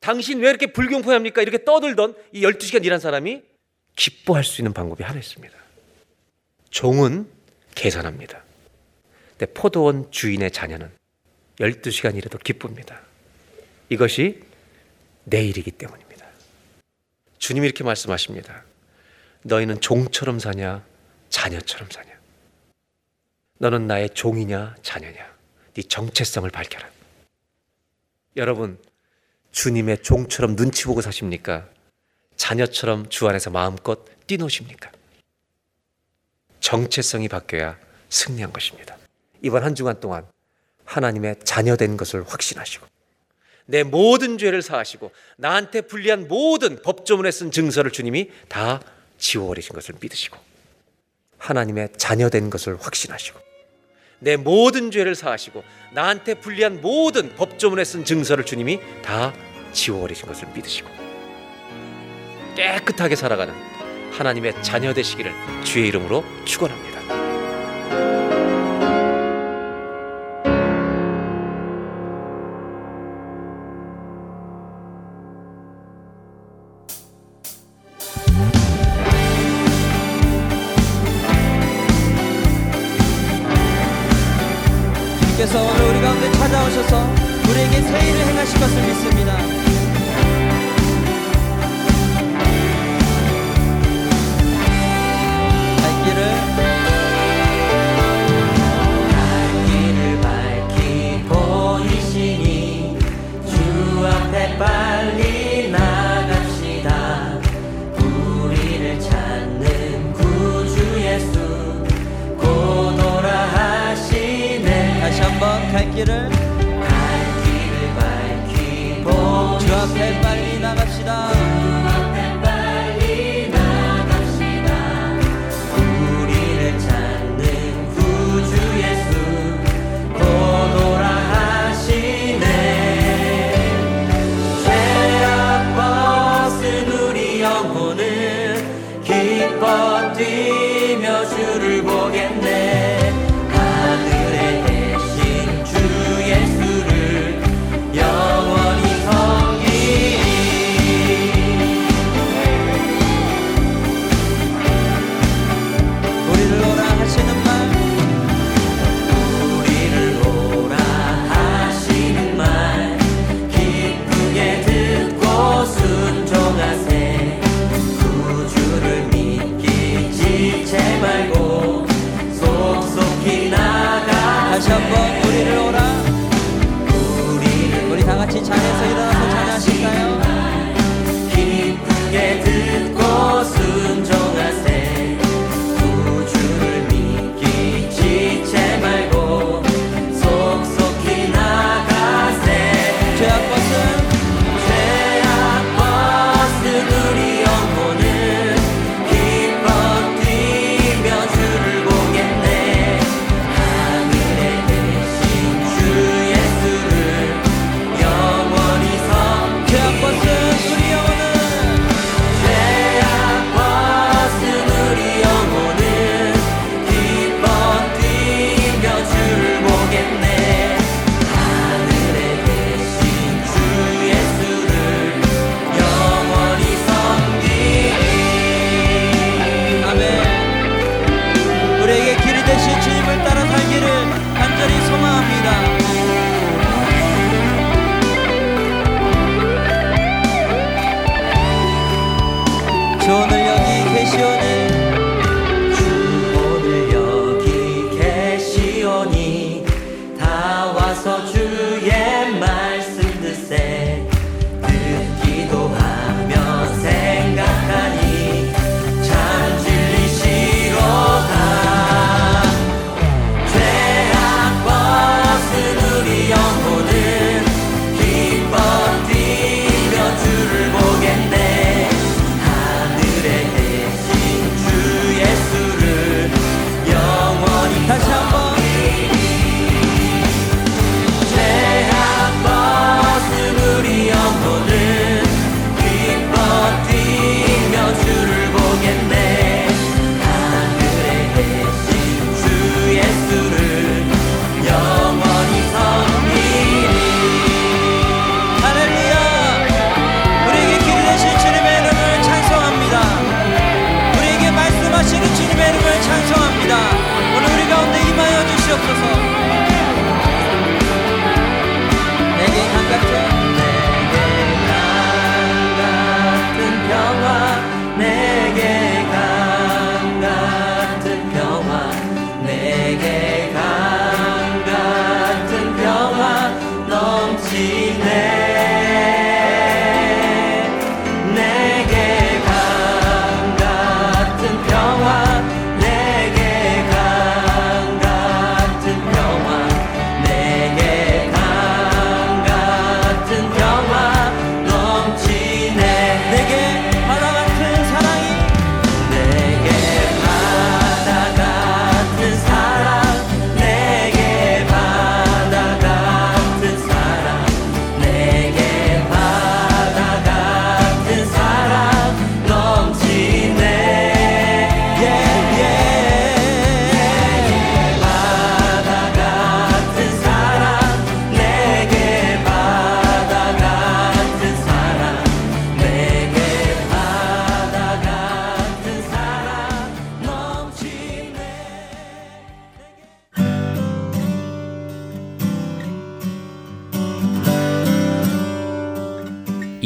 [0.00, 1.42] 당신 왜 이렇게 불경포합니까?
[1.42, 3.42] 이렇게 떠들던 이 12시간 일한 사람이
[3.96, 5.61] 기뻐할 수 있는 방법이 하나 있습니다.
[6.72, 7.30] 종은
[7.74, 8.42] 계산합니다.
[9.38, 10.90] 근데 포도원 주인의 자녀는
[11.58, 13.00] 12시간 일해도 기쁩니다.
[13.88, 14.42] 이것이
[15.24, 16.26] 내일이기 때문입니다.
[17.38, 18.64] 주님이 이렇게 말씀하십니다.
[19.42, 20.84] 너희는 종처럼 사냐,
[21.28, 22.10] 자녀처럼 사냐?
[23.58, 25.30] 너는 나의 종이냐, 자녀냐?
[25.74, 26.90] 네 정체성을 밝혀라.
[28.36, 28.78] 여러분,
[29.52, 31.68] 주님의 종처럼 눈치 보고 사십니까?
[32.36, 34.90] 자녀처럼 주 안에서 마음껏 뛰노십니까?
[36.62, 37.76] 정체성이 바뀌어야
[38.08, 38.96] 승리한 것입니다.
[39.42, 40.24] 이번 한 주간 동안
[40.86, 42.86] 하나님의 자녀된 것을 확신하시고
[43.66, 48.80] 내 모든 죄를 사하시고 나한테 불리한 모든 법조문에 쓴 증서를 주님이 다
[49.18, 50.38] 지워버리신 것을 믿으시고
[51.38, 53.38] 하나님의 자녀된 것을 확신하시고
[54.20, 59.34] 내 모든 죄를 사하시고 나한테 불리한 모든 법조문에 쓴 증서를 주님이 다
[59.72, 60.88] 지워버리신 것을 믿으시고
[62.54, 63.81] 깨끗하게 살아가는
[64.12, 65.32] 하나님의 자녀 되시기를
[65.64, 66.91] 주의 이름으로 축원합니다.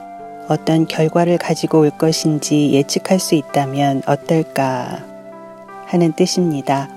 [0.48, 5.00] 어떤 결과를 가지고 올 것인지 예측할 수 있다면 어떨까
[5.88, 6.90] 하는 뜻입니다.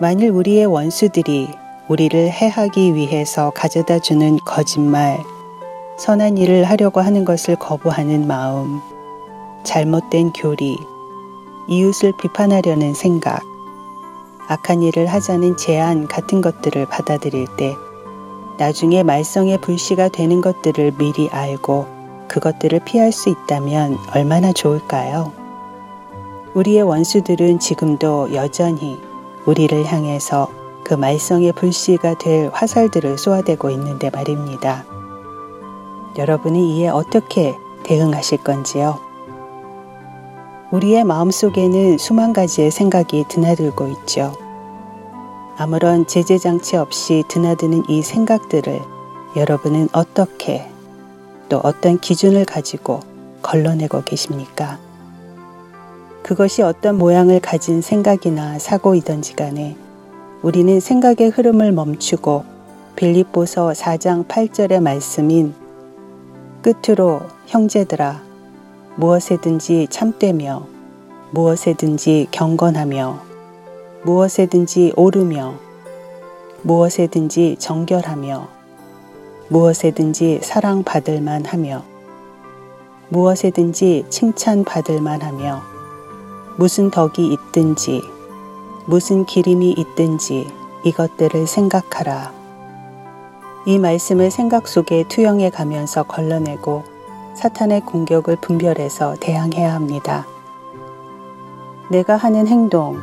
[0.00, 1.48] 만일 우리의 원수들이
[1.88, 5.18] 우리를 해하기 위해서 가져다 주는 거짓말,
[5.98, 8.80] 선한 일을 하려고 하는 것을 거부하는 마음,
[9.64, 10.78] 잘못된 교리,
[11.68, 13.42] 이웃을 비판하려는 생각,
[14.48, 17.74] 악한 일을 하자는 제안 같은 것들을 받아들일 때
[18.60, 21.86] 나중에 말썽의 불씨가 되는 것들을 미리 알고
[22.28, 25.32] 그것들을 피할 수 있다면 얼마나 좋을까요?
[26.52, 29.00] 우리의 원수들은 지금도 여전히
[29.46, 30.50] 우리를 향해서
[30.84, 34.84] 그 말썽의 불씨가 될 화살들을 쏘아대고 있는데 말입니다.
[36.18, 39.00] 여러분은 이에 어떻게 대응하실 건지요?
[40.70, 44.49] 우리의 마음속에는 수만 가지의 생각이 드나들고 있죠.
[45.60, 48.80] 아무런 제재장치 없이 드나드는 이 생각들을
[49.36, 50.66] 여러분은 어떻게
[51.50, 53.00] 또 어떤 기준을 가지고
[53.42, 54.78] 걸러내고 계십니까?
[56.22, 59.76] 그것이 어떤 모양을 가진 생각이나 사고이던지 간에
[60.40, 62.42] 우리는 생각의 흐름을 멈추고
[62.96, 65.52] 빌립보서 4장 8절의 말씀인
[66.62, 68.22] 끝으로 형제들아
[68.96, 70.66] 무엇에든지 참되며
[71.32, 73.29] 무엇에든지 경건하며
[74.02, 75.56] 무엇에든지 오르며
[76.62, 78.48] 무엇에든지 정결하며
[79.48, 81.82] 무엇에든지 사랑받을 만하며
[83.10, 85.60] 무엇에든지 칭찬받을 만하며
[86.56, 88.00] 무슨 덕이 있든지
[88.86, 90.46] 무슨 기림이 있든지
[90.84, 92.32] 이것들을 생각하라.
[93.66, 96.84] 이 말씀을 생각 속에 투영해 가면서 걸러내고
[97.34, 100.26] 사탄의 공격을 분별해서 대항해야 합니다.
[101.90, 102.98] 내가 하는 행동,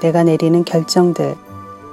[0.00, 1.36] 내가 내리는 결정들,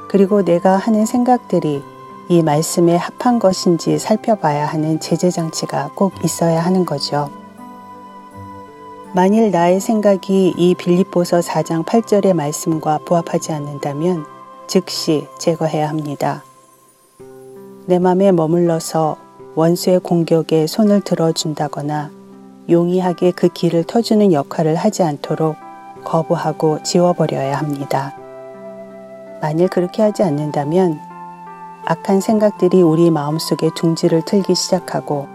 [0.09, 1.81] 그리고 내가 하는 생각들이
[2.29, 7.29] 이 말씀에 합한 것인지 살펴봐야 하는 제재장치가 꼭 있어야 하는 거죠.
[9.13, 14.25] 만일 나의 생각이 이 빌립보서 4장 8절의 말씀과 부합하지 않는다면
[14.67, 16.43] 즉시 제거해야 합니다.
[17.85, 19.17] 내 맘에 머물러서
[19.55, 22.09] 원수의 공격에 손을 들어준다거나
[22.69, 25.57] 용이하게 그 길을 터주는 역할을 하지 않도록
[26.03, 28.13] 거부하고 지워버려야 합니다.
[29.41, 30.99] 만일 그렇게 하지 않는다면
[31.85, 35.27] 악한 생각들이 우리 마음속에 둥지를 틀기 시작하고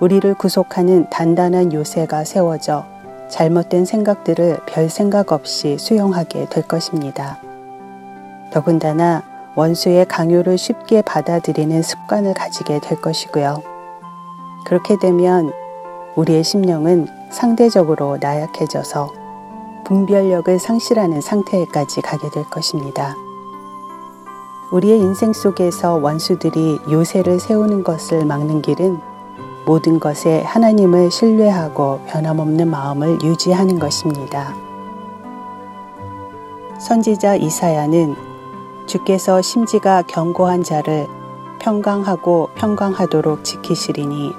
[0.00, 2.84] 우리를 구속하는 단단한 요새가 세워져
[3.28, 7.38] 잘못된 생각들을 별 생각 없이 수용하게 될 것입니다.
[8.50, 9.22] 더군다나
[9.54, 13.62] 원수의 강요를 쉽게 받아들이는 습관을 가지게 될 것이고요.
[14.66, 15.52] 그렇게 되면
[16.16, 19.19] 우리의 심령은 상대적으로 나약해져서
[19.84, 23.16] 분별력을 상실하는 상태에까지 가게 될 것입니다.
[24.72, 29.00] 우리의 인생 속에서 원수들이 요새를 세우는 것을 막는 길은
[29.66, 34.54] 모든 것에 하나님을 신뢰하고 변함없는 마음을 유지하는 것입니다.
[36.78, 38.16] 선지자 이사야는
[38.86, 41.06] 주께서 심지가 견고한 자를
[41.60, 44.32] 평강하고 평강하도록 지키시리니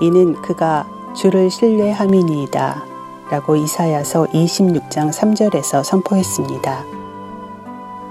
[0.00, 2.95] 이는 그가 주를 신뢰함이니이다.
[3.30, 6.84] 라고 이사야서 26장 3절에서 선포했습니다.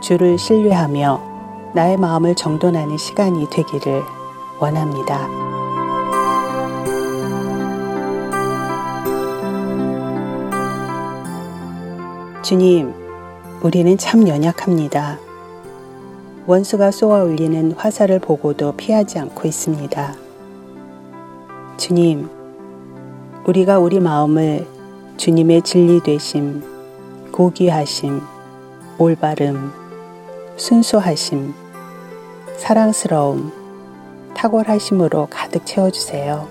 [0.01, 4.03] 주를 신뢰하며 나의 마음을 정돈하는 시간이 되기를
[4.59, 5.27] 원합니다.
[12.41, 12.93] 주님,
[13.63, 15.17] 우리는 참 연약합니다.
[16.45, 20.13] 원수가 쏘아 올리는 화살을 보고도 피하지 않고 있습니다.
[21.77, 22.29] 주님,
[23.47, 24.74] 우리가 우리 마음을
[25.17, 26.61] 주님의 진리 되심,
[27.31, 28.21] 고귀하심,
[28.97, 29.71] 올바름,
[30.57, 31.53] 순수하심,
[32.57, 33.51] 사랑스러움,
[34.35, 36.47] 탁월하심으로 가득 채워주세요.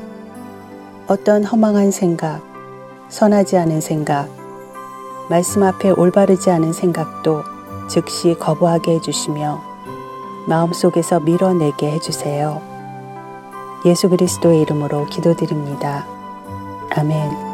[1.07, 2.43] 어떤 허망한 생각,
[3.09, 4.29] 선하지 않은 생각,
[5.29, 7.43] 말씀 앞에 올바르지 않은 생각도
[7.89, 9.63] 즉시 거부하게 해주시며
[10.47, 12.61] 마음속에서 밀어내게 해주세요.
[13.85, 16.07] 예수 그리스도의 이름으로 기도드립니다.
[16.91, 17.54] 아멘.